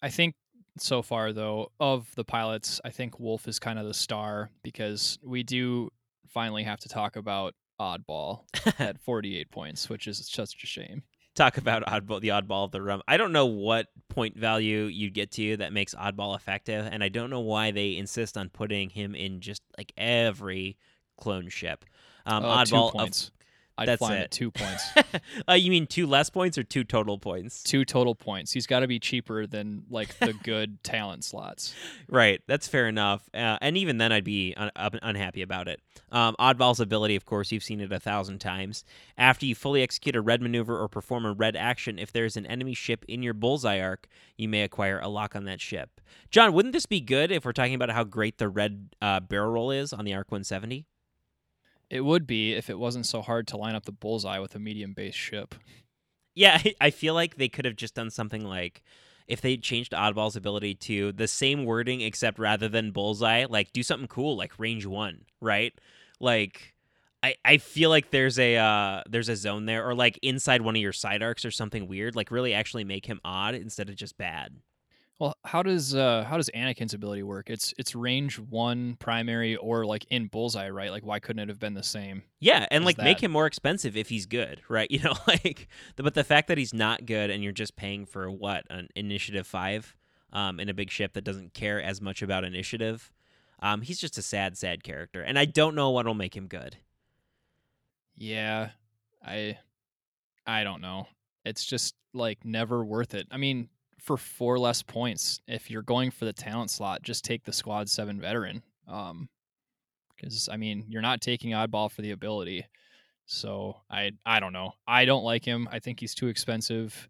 I 0.02 0.10
think 0.10 0.36
so 0.82 1.02
far 1.02 1.34
though 1.34 1.72
of 1.80 2.13
the 2.16 2.24
pilots, 2.24 2.82
I 2.84 2.90
think 2.90 3.20
Wolffe 3.20 3.48
is 3.48 3.60
kind 3.60 3.80
of 3.80 3.86
the 3.86 3.94
star 3.94 4.50
because 4.63 5.18
we 5.24 5.44
do 5.44 5.90
finally 6.28 6.63
have 6.63 6.80
to 6.82 6.90
talk 6.90 7.16
about 7.16 7.54
Oddball 7.80 8.42
at 8.80 9.00
48 9.00 9.52
points, 9.52 9.90
which 9.90 10.08
is 10.08 10.28
such 10.28 10.63
a 10.63 10.68
shame 10.68 11.04
talk 11.38 11.58
about 11.58 11.86
oddball 11.86 12.20
the 12.20 12.30
oddball 12.30 12.66
of 12.66 12.72
the 12.72 12.82
rum. 12.82 13.02
I 13.08 13.16
don't 13.16 13.32
know 13.32 13.46
what 13.46 13.88
point 14.10 14.36
value 14.36 14.86
you'd 14.86 15.13
get 15.13 15.32
to 15.34 15.58
that 15.58 15.72
makes 15.72 15.96
oddball 15.96 16.36
effective, 16.36 16.88
and 16.92 17.04
I 17.04 17.10
don't 17.10 17.30
know 17.30 17.40
why 17.40 17.72
they 17.72 17.96
insist 17.96 18.38
on 18.38 18.50
putting 18.50 18.90
him 18.90 19.16
in 19.16 19.40
just 19.40 19.62
like 19.78 19.94
every 19.96 20.78
clone 21.18 21.48
ship. 21.48 21.86
Um, 22.26 22.44
uh, 22.44 22.63
oddball. 22.63 23.00
Of, 23.00 23.32
I'd 23.78 23.88
That's 23.88 24.00
fly 24.00 24.16
it. 24.16 24.22
at 24.24 24.32
two 24.32 24.52
points. 24.52 24.84
uh, 25.50 25.54
you 25.54 25.70
mean 25.70 25.86
two 25.88 26.08
less 26.08 26.30
points 26.30 26.58
or 26.58 26.63
two 26.63 26.84
total 26.84 27.18
points? 27.18 27.62
Two 27.63 27.86
total 27.86 28.16
points. 28.16 28.52
He's 28.52 28.66
got 28.66 28.80
to 28.80 28.88
be 28.88 29.00
cheaper 29.00 29.46
than 29.46 29.84
like 29.90 30.18
the 30.20 30.34
good 30.44 30.84
talent 30.84 31.24
slots. 31.24 31.76
Right. 32.10 32.42
That's 32.48 32.68
fair 32.68 32.88
enough. 32.88 33.30
Uh, 33.34 33.58
and 33.62 33.78
even 33.78 33.98
then, 33.98 34.12
I'd 34.12 34.24
be 34.24 34.54
un- 34.56 34.72
unhappy 34.76 35.42
about 35.42 35.68
it. 35.68 35.80
Um, 36.12 36.36
Oddball's 36.40 36.80
ability, 36.80 37.16
of 37.16 37.26
course, 37.26 37.52
you've 37.52 37.63
seen 37.63 37.82
it 37.82 37.92
a 37.92 38.00
thousand 38.00 38.40
times. 38.40 38.84
After 39.18 39.46
you 39.46 39.56
fully 39.56 39.84
execute 39.84 40.16
a 40.16 40.22
red 40.22 40.42
maneuver 40.42 40.80
or 40.80 40.88
perform 40.88 41.26
a 41.26 41.34
red 41.34 41.56
action, 41.56 42.00
if 42.00 42.12
there's 42.12 42.38
an 42.38 42.46
enemy 42.46 42.74
ship 42.74 43.04
in 43.08 43.22
your 43.22 43.34
bullseye 43.34 43.80
arc, 43.80 44.08
you 44.38 44.48
may 44.48 44.62
acquire 44.63 45.00
a 45.00 45.08
lock 45.08 45.36
on 45.36 45.46
that 45.46 45.62
ship. 45.62 46.02
John, 46.30 46.54
wouldn't 46.54 46.74
this 46.74 46.86
be 46.86 47.02
good 47.02 47.32
if 47.32 47.46
we're 47.46 47.54
talking 47.54 47.76
about 47.76 47.90
how 47.90 48.04
great 48.04 48.38
the 48.38 48.50
red 48.50 48.90
uh, 49.02 49.20
barrel 49.20 49.52
roll 49.52 49.72
is 49.72 49.94
on 49.94 50.06
the 50.06 50.13
Arc 50.13 50.32
170? 50.32 50.86
It 51.89 52.02
would 52.02 52.28
be 52.28 52.54
if 52.54 52.69
it 52.69 52.80
wasn't 52.80 53.06
so 53.06 53.21
hard 53.21 53.47
to 53.47 53.58
line 53.58 53.76
up 53.76 53.86
the 53.86 53.91
bullseye 53.91 54.39
with 54.39 54.56
a 54.56 54.60
medium 54.60 54.93
base 54.93 55.15
ship. 55.15 55.56
Yeah, 56.36 56.62
I 56.82 56.91
feel 56.91 57.13
like 57.13 57.38
they 57.38 57.50
could 57.50 57.65
have 57.65 57.76
just 57.76 57.95
done 57.95 58.10
something 58.10 58.43
like 58.43 58.84
if 59.28 59.41
they 59.41 59.58
changed 59.58 59.91
Oddball's 59.91 60.36
ability 60.36 60.76
to 60.76 61.12
the 61.12 61.28
same 61.28 61.65
wording 61.65 62.02
except 62.02 62.39
rather 62.39 62.69
than 62.69 62.91
bullseye, 62.91 63.45
like 63.50 63.73
do 63.73 63.84
something 63.84 64.08
cool 64.08 64.38
like 64.38 64.60
range 64.60 64.86
one, 64.86 65.26
right? 65.41 65.73
Like 66.19 66.73
I, 67.23 67.36
I 67.43 67.58
feel 67.58 67.89
like 67.89 68.12
there's 68.12 68.38
a 68.39 68.56
uh, 68.56 69.02
there's 69.10 69.30
a 69.30 69.36
zone 69.36 69.65
there 69.65 69.88
or 69.88 69.95
like 69.95 70.19
inside 70.21 70.62
one 70.62 70.76
of 70.76 70.82
your 70.82 70.93
side 70.93 71.23
arcs 71.23 71.43
or 71.43 71.52
something 71.52 71.88
weird, 71.88 72.15
like 72.15 72.32
really 72.32 72.54
actually 72.54 72.84
make 72.84 73.06
him 73.06 73.19
odd 73.26 73.56
instead 73.56 73.89
of 73.89 73.95
just 73.95 74.17
bad. 74.17 74.56
Well, 75.20 75.36
how 75.44 75.64
does 75.64 75.96
uh 75.96 76.26
how 76.26 76.38
does 76.38 76.50
Anakin's 76.56 76.94
ability 76.94 77.24
work? 77.24 77.50
It's 77.50 77.74
it's 77.78 77.96
range 77.96 78.38
one 78.38 78.98
primary 79.00 79.56
or 79.56 79.86
like 79.86 80.06
in 80.10 80.28
bullseye, 80.28 80.70
right? 80.70 80.92
Like 80.92 81.06
why 81.06 81.20
couldn't 81.20 81.42
it 81.42 81.50
have 81.50 81.60
been 81.60 81.74
the 81.74 81.82
same? 81.82 82.24
Yeah, 82.40 82.68
and 82.70 82.86
like 82.86 82.98
that? 82.98 83.04
make 83.04 83.24
him 83.24 83.32
more 83.32 83.48
expensive 83.48 83.98
if 83.98 84.10
he's 84.10 84.28
good, 84.28 84.62
right? 84.70 84.90
You 84.92 85.00
know, 85.00 85.16
like 85.28 85.68
but 85.96 86.14
the 86.14 86.24
fact 86.24 86.50
that 86.50 86.58
he's 86.58 86.74
not 86.74 87.06
good 87.06 87.32
and 87.32 87.44
you're 87.44 87.52
just 87.52 87.76
paying 87.76 88.06
for 88.06 88.30
what 88.30 88.66
an 88.70 88.90
initiative 88.96 89.48
five, 89.48 89.96
um, 90.34 90.60
in 90.60 90.70
a 90.70 90.74
big 90.74 90.92
ship 90.92 91.14
that 91.14 91.24
doesn't 91.24 91.54
care 91.54 91.82
as 91.82 92.00
much 92.02 92.22
about 92.22 92.44
initiative, 92.44 93.12
um, 93.60 93.82
he's 93.82 94.00
just 94.00 94.18
a 94.18 94.22
sad, 94.22 94.58
sad 94.58 94.84
character, 94.84 95.22
and 95.22 95.40
I 95.40 95.46
don't 95.46 95.74
know 95.74 95.90
what'll 95.90 96.14
make 96.14 96.36
him 96.36 96.48
good. 96.48 96.78
Yeah, 98.18 98.70
I, 99.26 99.58
I 100.46 100.64
don't 100.64 100.82
know. 100.82 101.08
It's 101.46 101.66
just 101.66 101.96
like 102.14 102.46
never 102.46 102.84
worth 102.84 103.14
it. 103.14 103.28
I 103.32 103.38
mean, 103.38 103.70
for 104.08 104.15
four 104.15 104.58
less 104.58 104.82
points. 104.82 105.41
If 105.48 105.70
you're 105.70 105.82
going 105.82 106.12
for 106.12 106.24
the 106.24 106.32
talent 106.32 106.72
slot, 106.72 107.04
just 107.04 107.26
take 107.26 107.43
the 107.43 107.52
squad 107.52 107.89
seven 107.89 108.22
veteran. 108.22 108.63
Um, 108.88 109.28
because 110.15 110.50
I 110.50 110.56
mean, 110.56 110.86
you're 110.88 111.02
not 111.02 111.22
taking 111.22 111.52
oddball 111.52 111.91
for 111.91 112.02
the 112.02 112.12
ability. 112.12 112.65
So 113.26 113.76
I 113.91 114.12
I 114.26 114.39
don't 114.39 114.54
know. 114.54 114.72
I 114.88 115.04
don't 115.04 115.26
like 115.26 115.43
him. 115.43 115.67
I 115.72 115.80
think 115.80 116.00
he's 116.00 116.15
too 116.15 116.28
expensive. 116.28 117.10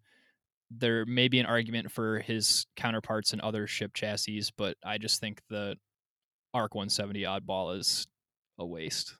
There 0.70 1.06
may 1.06 1.28
be 1.28 1.38
an 1.38 1.46
argument 1.46 1.92
for 1.92 2.18
his 2.18 2.66
counterparts 2.76 3.32
in 3.32 3.40
other 3.40 3.66
ship 3.66 3.94
chassis, 3.94 4.42
but 4.56 4.76
I 4.84 4.98
just 4.98 5.20
think 5.20 5.40
the 5.48 5.76
Arc 6.52 6.74
170 6.74 7.22
oddball 7.22 7.78
is 7.78 8.08
a 8.58 8.66
waste. 8.66 9.14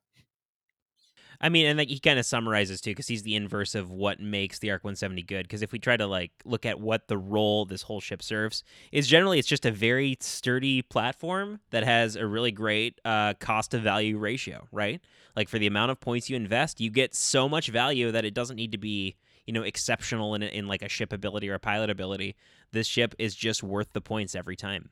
I 1.41 1.49
mean, 1.51 1.67
and 1.67 1.79
like 1.79 1.89
he 1.89 2.01
kind 2.01 2.19
of 2.19 2.27
summarizes 2.27 2.81
too, 2.81 2.91
because 2.91 3.07
he's 3.07 3.23
the 3.23 3.37
inverse 3.37 3.75
of 3.75 3.91
what 3.91 4.19
makes 4.19 4.59
the 4.59 4.71
Arc 4.73 4.83
170 4.83 5.23
good. 5.23 5.45
Because 5.45 5.63
if 5.63 5.71
we 5.71 5.79
try 5.79 5.97
to 5.97 6.07
like 6.07 6.33
look 6.45 6.67
at 6.67 6.81
what 6.81 7.07
the 7.07 7.17
role 7.17 7.65
this 7.65 7.83
whole 7.83 8.01
ship 8.01 8.23
serves, 8.23 8.65
is 8.91 9.07
generally 9.07 9.39
it's 9.39 9.47
just 9.47 9.65
a 9.65 9.71
very 9.71 10.17
sturdy 10.21 10.83
platform 10.83 11.61
that 11.71 11.85
has 11.85 12.17
a 12.17 12.27
really 12.27 12.51
great 12.51 13.01
uh, 13.05 13.35
cost 13.35 13.71
to 13.71 13.79
value 13.79 14.19
ratio, 14.19 14.67
right? 14.73 15.01
Like 15.37 15.49
for 15.49 15.61
the 15.61 15.69
amount 15.69 15.93
of 15.93 16.01
points 16.01 16.29
you 16.29 16.37
invest, 16.37 16.81
you 16.81 16.91
get 16.91 17.15
so 17.15 17.49
much 17.49 17.69
value 17.69 18.11
that 18.11 18.25
it 18.25 18.35
doesn't 18.35 18.57
need 18.57 18.73
to 18.73 18.79
be 18.79 19.17
you 19.47 19.53
know 19.53 19.63
exceptional 19.63 20.35
in 20.35 20.43
in 20.43 20.67
like 20.67 20.83
a 20.83 20.89
ship 20.89 21.13
ability 21.13 21.49
or 21.49 21.55
a 21.55 21.61
pilot 21.61 21.89
ability. 21.89 22.37
This 22.73 22.87
ship 22.87 23.15
is 23.19 23.35
just 23.35 23.63
worth 23.63 23.93
the 23.93 24.01
points 24.01 24.35
every 24.35 24.57
time. 24.57 24.91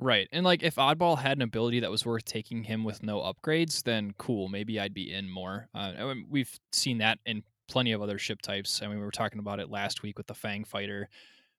Right. 0.00 0.28
And 0.32 0.44
like 0.44 0.62
if 0.62 0.76
Oddball 0.76 1.18
had 1.18 1.36
an 1.36 1.42
ability 1.42 1.80
that 1.80 1.90
was 1.90 2.06
worth 2.06 2.24
taking 2.24 2.64
him 2.64 2.84
with 2.84 3.02
no 3.02 3.20
upgrades, 3.20 3.82
then 3.82 4.14
cool, 4.16 4.48
maybe 4.48 4.80
I'd 4.80 4.94
be 4.94 5.12
in 5.12 5.28
more. 5.28 5.68
Uh, 5.74 6.14
we've 6.28 6.58
seen 6.72 6.98
that 6.98 7.18
in 7.26 7.42
plenty 7.68 7.92
of 7.92 8.00
other 8.00 8.18
ship 8.18 8.40
types. 8.40 8.80
I 8.82 8.88
mean, 8.88 8.98
we 8.98 9.04
were 9.04 9.10
talking 9.10 9.38
about 9.38 9.60
it 9.60 9.70
last 9.70 10.02
week 10.02 10.16
with 10.16 10.26
the 10.26 10.34
Fang 10.34 10.64
Fighter. 10.64 11.08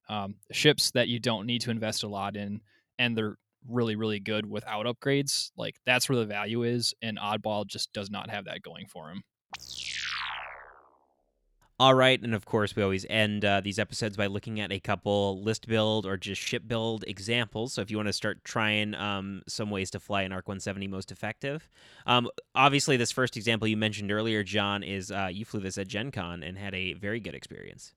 Um, 0.10 0.36
ships 0.52 0.92
that 0.92 1.08
you 1.08 1.20
don't 1.20 1.46
need 1.46 1.62
to 1.62 1.72
invest 1.72 2.04
a 2.04 2.08
lot 2.08 2.36
in, 2.36 2.62
and 3.00 3.16
they're 3.16 3.38
really, 3.70 3.96
really 3.96 4.20
good 4.20 4.46
without 4.46 4.88
upgrades. 4.88 5.52
Like 5.56 5.76
that's 5.86 6.10
where 6.10 6.18
the 6.18 6.26
value 6.26 6.64
is, 6.64 6.94
and 7.02 7.20
Oddball 7.20 7.68
just 7.68 7.94
does 7.94 8.10
not 8.10 8.30
have 8.30 8.46
that 8.46 8.64
going 8.64 8.88
for 8.88 9.10
him. 9.10 9.24
All 11.82 11.96
right, 11.96 12.22
and 12.22 12.36
of 12.36 12.46
course, 12.46 12.76
we 12.76 12.84
always 12.84 13.08
end 13.10 13.44
uh, 13.44 13.60
these 13.60 13.80
episodes 13.80 14.16
by 14.16 14.28
looking 14.28 14.60
at 14.60 14.72
a 14.72 14.80
couple 14.80 15.42
list 15.42 15.68
build 15.68 16.06
or 16.06 16.16
just 16.16 16.40
ship 16.40 16.62
build 16.68 17.04
examples. 17.08 17.74
So 17.74 17.82
if 17.82 17.90
you 17.90 17.98
want 17.98 18.06
to 18.06 18.14
start 18.14 18.44
trying 18.44 18.94
um, 18.94 19.42
some 19.48 19.72
ways 19.72 19.90
to 19.90 20.00
fly 20.00 20.22
an 20.22 20.32
Arc 20.32 20.48
170 20.48 20.88
most 20.88 21.12
effective, 21.12 21.68
um, 22.06 22.30
obviously 22.54 22.98
this 22.98 23.12
first 23.12 23.36
example 23.36 23.68
you 23.68 23.78
mentioned 23.78 24.12
earlier, 24.12 24.44
John, 24.44 24.84
is 24.84 25.10
uh, 25.10 25.30
you 25.32 25.44
flew 25.44 25.60
this 25.60 25.80
at 25.80 25.88
Gen 25.88 26.12
Con 26.12 26.44
and 26.44 26.56
had 26.56 26.76
a 26.76 26.94
very 26.94 27.20
good 27.20 27.34
experience. 27.34 27.96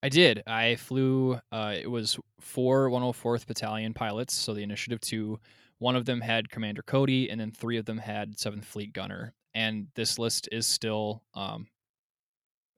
I 0.00 0.10
did. 0.10 0.44
I 0.46 0.76
flew. 0.76 1.40
Uh, 1.50 1.74
it 1.74 1.90
was 1.90 2.20
four 2.38 2.88
104th 2.88 3.48
Battalion 3.48 3.94
pilots, 3.94 4.32
so 4.32 4.54
the 4.54 4.62
Initiative 4.62 5.00
Two. 5.00 5.40
One 5.80 5.96
of 5.96 6.04
them 6.04 6.20
had 6.20 6.50
Commander 6.50 6.82
Cody, 6.82 7.30
and 7.30 7.40
then 7.40 7.50
three 7.50 7.78
of 7.78 7.84
them 7.84 7.98
had 7.98 8.38
Seventh 8.38 8.64
Fleet 8.64 8.92
Gunner. 8.92 9.34
And 9.54 9.88
this 9.96 10.20
list 10.20 10.48
is 10.52 10.68
still 10.68 11.24
um, 11.34 11.66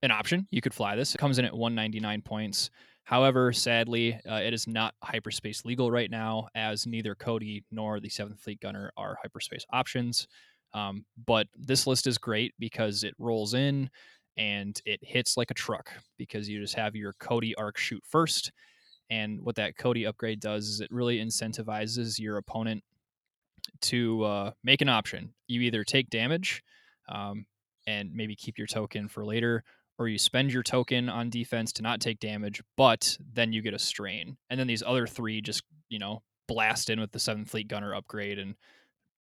an 0.02 0.10
option. 0.10 0.46
You 0.50 0.60
could 0.60 0.74
fly 0.74 0.96
this. 0.96 1.14
It 1.14 1.18
comes 1.18 1.38
in 1.38 1.44
at 1.44 1.56
199 1.56 2.22
points. 2.22 2.70
However, 3.04 3.52
sadly, 3.52 4.20
uh, 4.28 4.36
it 4.36 4.54
is 4.54 4.66
not 4.66 4.94
hyperspace 5.02 5.64
legal 5.64 5.90
right 5.90 6.10
now, 6.10 6.48
as 6.54 6.86
neither 6.86 7.14
Cody 7.14 7.64
nor 7.70 7.98
the 7.98 8.08
Seventh 8.08 8.40
Fleet 8.40 8.60
Gunner 8.60 8.92
are 8.96 9.18
hyperspace 9.20 9.66
options. 9.72 10.28
Um, 10.72 11.04
but 11.26 11.48
this 11.56 11.86
list 11.86 12.06
is 12.06 12.18
great 12.18 12.54
because 12.58 13.02
it 13.02 13.14
rolls 13.18 13.54
in 13.54 13.90
and 14.36 14.80
it 14.84 15.00
hits 15.02 15.36
like 15.36 15.50
a 15.50 15.54
truck 15.54 15.90
because 16.18 16.48
you 16.48 16.60
just 16.60 16.74
have 16.74 16.94
your 16.94 17.14
Cody 17.14 17.54
arc 17.56 17.76
shoot 17.76 18.02
first. 18.06 18.52
And 19.10 19.40
what 19.42 19.56
that 19.56 19.76
Cody 19.76 20.06
upgrade 20.06 20.40
does 20.40 20.68
is 20.68 20.80
it 20.80 20.92
really 20.92 21.18
incentivizes 21.18 22.18
your 22.18 22.36
opponent 22.36 22.84
to 23.82 24.22
uh, 24.22 24.50
make 24.62 24.82
an 24.82 24.88
option. 24.88 25.34
You 25.48 25.62
either 25.62 25.82
take 25.82 26.10
damage 26.10 26.62
um, 27.08 27.44
and 27.86 28.14
maybe 28.14 28.36
keep 28.36 28.56
your 28.56 28.68
token 28.68 29.08
for 29.08 29.24
later, 29.26 29.64
or 30.00 30.08
you 30.08 30.18
spend 30.18 30.50
your 30.50 30.62
token 30.62 31.10
on 31.10 31.28
defense 31.28 31.74
to 31.74 31.82
not 31.82 32.00
take 32.00 32.18
damage, 32.18 32.62
but 32.74 33.18
then 33.34 33.52
you 33.52 33.60
get 33.60 33.74
a 33.74 33.78
strain. 33.78 34.38
And 34.48 34.58
then 34.58 34.66
these 34.66 34.82
other 34.82 35.06
three 35.06 35.42
just, 35.42 35.62
you 35.90 35.98
know, 35.98 36.22
blast 36.48 36.88
in 36.88 36.98
with 36.98 37.12
the 37.12 37.18
Seventh 37.18 37.50
Fleet 37.50 37.68
Gunner 37.68 37.94
upgrade 37.94 38.38
and 38.38 38.54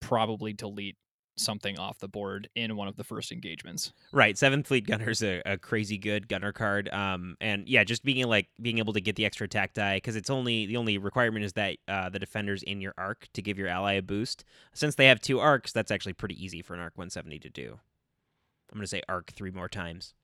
probably 0.00 0.54
delete 0.54 0.96
something 1.36 1.78
off 1.78 1.98
the 1.98 2.08
board 2.08 2.48
in 2.56 2.76
one 2.76 2.88
of 2.88 2.96
the 2.96 3.04
first 3.04 3.30
engagements. 3.30 3.92
Right. 4.10 4.38
Seventh 4.38 4.68
Fleet 4.68 4.86
Gunner's 4.86 5.22
a, 5.22 5.42
a 5.44 5.58
crazy 5.58 5.98
good 5.98 6.28
gunner 6.28 6.50
card. 6.50 6.88
Um, 6.88 7.36
and 7.42 7.68
yeah, 7.68 7.84
just 7.84 8.02
being 8.02 8.26
like 8.26 8.48
being 8.62 8.78
able 8.78 8.94
to 8.94 9.02
get 9.02 9.16
the 9.16 9.26
extra 9.26 9.44
attack 9.44 9.74
die 9.74 9.98
because 9.98 10.16
it's 10.16 10.30
only 10.30 10.64
the 10.64 10.78
only 10.78 10.96
requirement 10.96 11.44
is 11.44 11.52
that 11.52 11.76
uh, 11.88 12.08
the 12.08 12.18
defender's 12.18 12.62
in 12.62 12.80
your 12.80 12.94
arc 12.96 13.28
to 13.34 13.42
give 13.42 13.58
your 13.58 13.68
ally 13.68 13.94
a 13.94 14.02
boost. 14.02 14.46
Since 14.72 14.94
they 14.94 15.06
have 15.06 15.20
two 15.20 15.40
arcs, 15.40 15.72
that's 15.72 15.90
actually 15.90 16.14
pretty 16.14 16.42
easy 16.42 16.62
for 16.62 16.72
an 16.72 16.80
arc 16.80 16.96
170 16.96 17.38
to 17.40 17.50
do. 17.50 17.78
I'm 18.72 18.78
gonna 18.78 18.86
say 18.86 19.02
arc 19.08 19.32
three 19.32 19.50
more 19.50 19.68
times. 19.68 20.14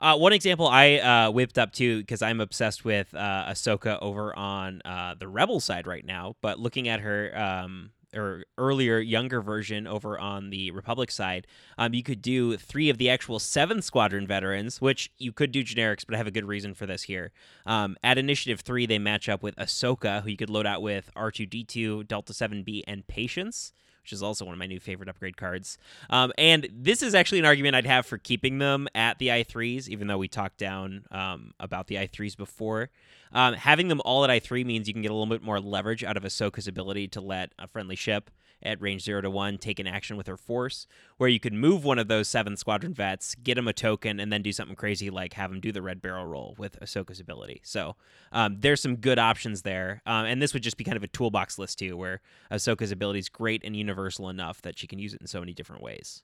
Uh, 0.00 0.16
one 0.16 0.32
example 0.32 0.66
I 0.66 0.96
uh, 0.96 1.30
whipped 1.30 1.58
up 1.58 1.72
too 1.72 1.98
because 1.98 2.22
I'm 2.22 2.40
obsessed 2.40 2.84
with 2.84 3.14
uh, 3.14 3.44
Ahsoka 3.48 3.98
over 4.00 4.34
on 4.34 4.80
uh, 4.84 5.14
the 5.18 5.28
Rebel 5.28 5.60
side 5.60 5.86
right 5.86 6.04
now. 6.04 6.36
But 6.40 6.58
looking 6.58 6.88
at 6.88 7.00
her 7.00 7.36
um, 7.36 7.90
or 8.14 8.44
earlier, 8.56 8.98
younger 8.98 9.42
version 9.42 9.86
over 9.86 10.18
on 10.18 10.50
the 10.50 10.70
Republic 10.70 11.10
side, 11.10 11.46
um, 11.76 11.92
you 11.92 12.02
could 12.02 12.22
do 12.22 12.56
three 12.56 12.88
of 12.88 12.96
the 12.96 13.10
actual 13.10 13.38
seven 13.38 13.82
squadron 13.82 14.26
veterans, 14.26 14.80
which 14.80 15.12
you 15.18 15.32
could 15.32 15.52
do 15.52 15.62
generics, 15.62 16.04
but 16.06 16.14
I 16.14 16.18
have 16.18 16.26
a 16.26 16.32
good 16.32 16.46
reason 16.46 16.74
for 16.74 16.86
this 16.86 17.02
here. 17.02 17.30
Um, 17.66 17.96
at 18.02 18.16
Initiative 18.16 18.60
three, 18.60 18.86
they 18.86 18.98
match 18.98 19.28
up 19.28 19.42
with 19.42 19.54
Ahsoka, 19.56 20.22
who 20.22 20.30
you 20.30 20.36
could 20.36 20.50
load 20.50 20.66
out 20.66 20.80
with 20.80 21.10
R 21.14 21.30
two 21.30 21.46
D 21.46 21.62
two, 21.62 22.04
Delta 22.04 22.32
seven 22.32 22.62
B, 22.62 22.82
and 22.88 23.06
Patience 23.06 23.72
which 24.02 24.12
is 24.12 24.22
also 24.22 24.44
one 24.44 24.54
of 24.54 24.58
my 24.58 24.66
new 24.66 24.80
favorite 24.80 25.08
upgrade 25.08 25.36
cards. 25.36 25.78
Um, 26.08 26.32
and 26.38 26.68
this 26.72 27.02
is 27.02 27.14
actually 27.14 27.40
an 27.40 27.44
argument 27.44 27.76
I'd 27.76 27.86
have 27.86 28.06
for 28.06 28.18
keeping 28.18 28.58
them 28.58 28.88
at 28.94 29.18
the 29.18 29.28
i3s, 29.28 29.88
even 29.88 30.06
though 30.06 30.18
we 30.18 30.28
talked 30.28 30.58
down 30.58 31.04
um, 31.10 31.52
about 31.60 31.86
the 31.86 31.96
i3s 31.96 32.36
before. 32.36 32.90
Um, 33.32 33.54
having 33.54 33.88
them 33.88 34.00
all 34.04 34.24
at 34.24 34.30
i3 34.30 34.64
means 34.64 34.88
you 34.88 34.94
can 34.94 35.02
get 35.02 35.10
a 35.10 35.14
little 35.14 35.26
bit 35.26 35.42
more 35.42 35.60
leverage 35.60 36.02
out 36.02 36.16
of 36.16 36.24
Ahsoka's 36.24 36.66
ability 36.66 37.08
to 37.08 37.20
let 37.20 37.52
a 37.58 37.68
friendly 37.68 37.96
ship 37.96 38.30
at 38.62 38.80
range 38.80 39.02
0 39.02 39.22
to 39.22 39.30
1 39.30 39.58
take 39.58 39.78
an 39.78 39.86
action 39.86 40.16
with 40.16 40.26
her 40.26 40.36
force, 40.36 40.86
where 41.16 41.28
you 41.28 41.40
could 41.40 41.52
move 41.52 41.84
one 41.84 41.98
of 41.98 42.08
those 42.08 42.28
seven 42.28 42.56
squadron 42.56 42.94
vets, 42.94 43.34
get 43.34 43.58
him 43.58 43.68
a 43.68 43.72
token, 43.72 44.20
and 44.20 44.32
then 44.32 44.42
do 44.42 44.52
something 44.52 44.76
crazy 44.76 45.10
like 45.10 45.34
have 45.34 45.50
him 45.50 45.60
do 45.60 45.72
the 45.72 45.82
red 45.82 46.02
barrel 46.02 46.26
roll 46.26 46.54
with 46.58 46.78
Ahsoka's 46.80 47.20
ability. 47.20 47.60
So 47.64 47.96
um, 48.32 48.56
there's 48.60 48.80
some 48.80 48.96
good 48.96 49.18
options 49.18 49.62
there. 49.62 50.02
Um, 50.06 50.26
and 50.26 50.40
this 50.40 50.54
would 50.54 50.62
just 50.62 50.76
be 50.76 50.84
kind 50.84 50.96
of 50.96 51.04
a 51.04 51.08
toolbox 51.08 51.58
list 51.58 51.78
too, 51.78 51.96
where 51.96 52.20
Ahsoka's 52.50 52.92
ability 52.92 53.18
is 53.20 53.28
great 53.28 53.62
and 53.64 53.76
universal 53.76 54.28
enough 54.28 54.62
that 54.62 54.78
she 54.78 54.86
can 54.86 54.98
use 54.98 55.14
it 55.14 55.20
in 55.20 55.26
so 55.26 55.40
many 55.40 55.52
different 55.52 55.82
ways. 55.82 56.22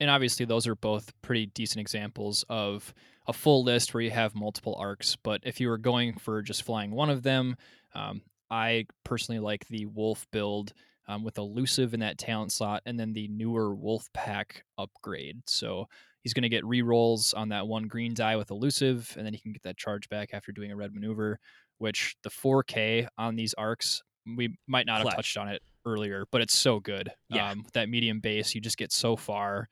And 0.00 0.10
obviously, 0.10 0.44
those 0.44 0.66
are 0.66 0.74
both 0.74 1.12
pretty 1.22 1.46
decent 1.46 1.80
examples 1.80 2.44
of 2.48 2.92
a 3.26 3.32
full 3.32 3.62
list 3.62 3.94
where 3.94 4.02
you 4.02 4.10
have 4.10 4.34
multiple 4.34 4.76
arcs. 4.78 5.16
But 5.16 5.42
if 5.44 5.60
you 5.60 5.68
were 5.68 5.78
going 5.78 6.14
for 6.18 6.42
just 6.42 6.64
flying 6.64 6.90
one 6.90 7.10
of 7.10 7.22
them, 7.22 7.56
um, 7.94 8.22
I 8.50 8.86
personally 9.04 9.38
like 9.38 9.66
the 9.68 9.86
Wolffe 9.86 10.26
build 10.30 10.72
um, 11.06 11.22
with 11.24 11.38
elusive 11.38 11.94
in 11.94 12.00
that 12.00 12.18
talent 12.18 12.52
slot, 12.52 12.82
and 12.86 12.98
then 12.98 13.12
the 13.12 13.28
newer 13.28 13.74
Wolf 13.74 14.08
Pack 14.12 14.64
upgrade. 14.78 15.42
So 15.46 15.86
he's 16.22 16.34
going 16.34 16.42
to 16.42 16.48
get 16.48 16.64
rerolls 16.64 17.36
on 17.36 17.50
that 17.50 17.66
one 17.66 17.84
green 17.84 18.14
die 18.14 18.36
with 18.36 18.50
elusive, 18.50 19.12
and 19.16 19.26
then 19.26 19.34
he 19.34 19.40
can 19.40 19.52
get 19.52 19.62
that 19.62 19.76
charge 19.76 20.08
back 20.08 20.30
after 20.32 20.52
doing 20.52 20.72
a 20.72 20.76
red 20.76 20.94
maneuver. 20.94 21.38
Which 21.78 22.16
the 22.22 22.30
4K 22.30 23.08
on 23.18 23.34
these 23.34 23.52
arcs, 23.54 24.02
we 24.36 24.56
might 24.66 24.86
not 24.86 25.02
have 25.02 25.16
touched 25.16 25.36
on 25.36 25.48
it 25.48 25.60
earlier, 25.84 26.24
but 26.30 26.40
it's 26.40 26.54
so 26.54 26.80
good. 26.80 27.10
Yeah. 27.28 27.50
Um, 27.50 27.64
that 27.74 27.88
medium 27.88 28.20
base, 28.20 28.54
you 28.54 28.60
just 28.60 28.78
get 28.78 28.92
so 28.92 29.16
far. 29.16 29.68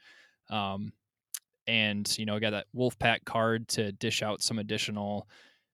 Um, 0.50 0.92
and 1.66 2.12
you 2.18 2.26
know, 2.26 2.34
I 2.34 2.40
got 2.40 2.50
that 2.50 2.66
Wolf 2.72 2.98
Pack 2.98 3.24
card 3.24 3.68
to 3.68 3.92
dish 3.92 4.22
out 4.22 4.42
some 4.42 4.58
additional 4.58 5.28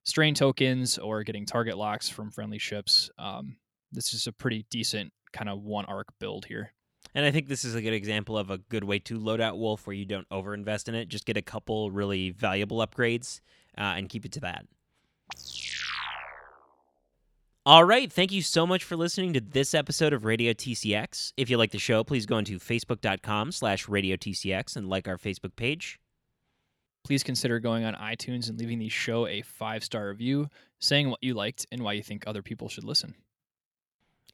strain 0.04 0.34
tokens 0.34 0.98
or 0.98 1.22
getting 1.22 1.46
target 1.46 1.76
locks 1.76 2.08
from 2.08 2.30
friendly 2.30 2.58
ships. 2.58 3.10
Um, 3.18 3.56
this 3.90 4.12
is 4.12 4.26
a 4.26 4.32
pretty 4.32 4.66
decent 4.70 5.12
kind 5.32 5.48
of 5.48 5.62
one 5.62 5.84
arc 5.86 6.18
build 6.18 6.46
here. 6.46 6.72
And 7.14 7.24
I 7.24 7.30
think 7.30 7.48
this 7.48 7.64
is 7.64 7.74
a 7.74 7.82
good 7.82 7.94
example 7.94 8.36
of 8.36 8.50
a 8.50 8.58
good 8.58 8.84
way 8.84 8.98
to 9.00 9.18
load 9.18 9.40
out 9.40 9.58
Wolffe 9.58 9.86
where 9.86 9.94
you 9.94 10.04
don't 10.04 10.28
overinvest 10.28 10.88
in 10.88 10.94
it. 10.94 11.08
Just 11.08 11.26
get 11.26 11.36
a 11.36 11.42
couple 11.42 11.90
really 11.90 12.30
valuable 12.30 12.78
upgrades 12.86 13.40
uh, 13.76 13.94
and 13.96 14.08
keep 14.08 14.24
it 14.24 14.32
to 14.32 14.40
that. 14.40 14.66
All 17.64 17.84
right. 17.84 18.10
Thank 18.10 18.32
you 18.32 18.40
so 18.40 18.66
much 18.66 18.84
for 18.84 18.96
listening 18.96 19.34
to 19.34 19.40
this 19.40 19.74
episode 19.74 20.12
of 20.12 20.24
Radio 20.24 20.52
TCX. 20.52 21.32
If 21.36 21.50
you 21.50 21.58
like 21.58 21.70
the 21.70 21.78
show, 21.78 22.02
please 22.02 22.24
go 22.24 22.38
into 22.38 22.58
facebook.com 22.58 23.52
slash 23.52 23.88
Radio 23.88 24.16
TCX 24.16 24.76
and 24.76 24.88
like 24.88 25.06
our 25.06 25.18
Facebook 25.18 25.54
page. 25.54 26.00
Please 27.04 27.22
consider 27.22 27.60
going 27.60 27.84
on 27.84 27.94
iTunes 27.94 28.48
and 28.48 28.58
leaving 28.58 28.78
the 28.78 28.88
show 28.88 29.26
a 29.26 29.42
five 29.42 29.84
star 29.84 30.08
review, 30.08 30.48
saying 30.78 31.10
what 31.10 31.22
you 31.22 31.34
liked 31.34 31.66
and 31.70 31.82
why 31.82 31.92
you 31.92 32.02
think 32.02 32.24
other 32.26 32.42
people 32.42 32.68
should 32.68 32.84
listen. 32.84 33.14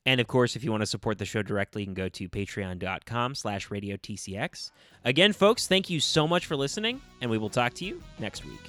And 0.07 0.21
of 0.21 0.27
course, 0.27 0.55
if 0.55 0.63
you 0.63 0.71
want 0.71 0.83
to 0.83 0.87
support 0.87 1.19
the 1.19 1.25
show 1.25 1.43
directly, 1.43 1.83
you 1.83 1.87
can 1.87 1.95
go 1.95 2.09
to 2.11 2.29
patreon.com 2.29 3.35
slash 3.35 3.71
radio 3.71 3.97
TCX. 3.97 4.71
Again, 5.05 5.33
folks, 5.33 5.67
thank 5.67 5.89
you 5.89 6.01
so 6.01 6.29
much 6.29 6.47
for 6.47 6.57
listening, 6.57 7.01
and 7.21 7.31
we 7.31 7.39
will 7.39 7.51
talk 7.51 7.75
to 7.75 7.85
you 7.85 8.03
next 8.19 8.45
week. 8.45 8.61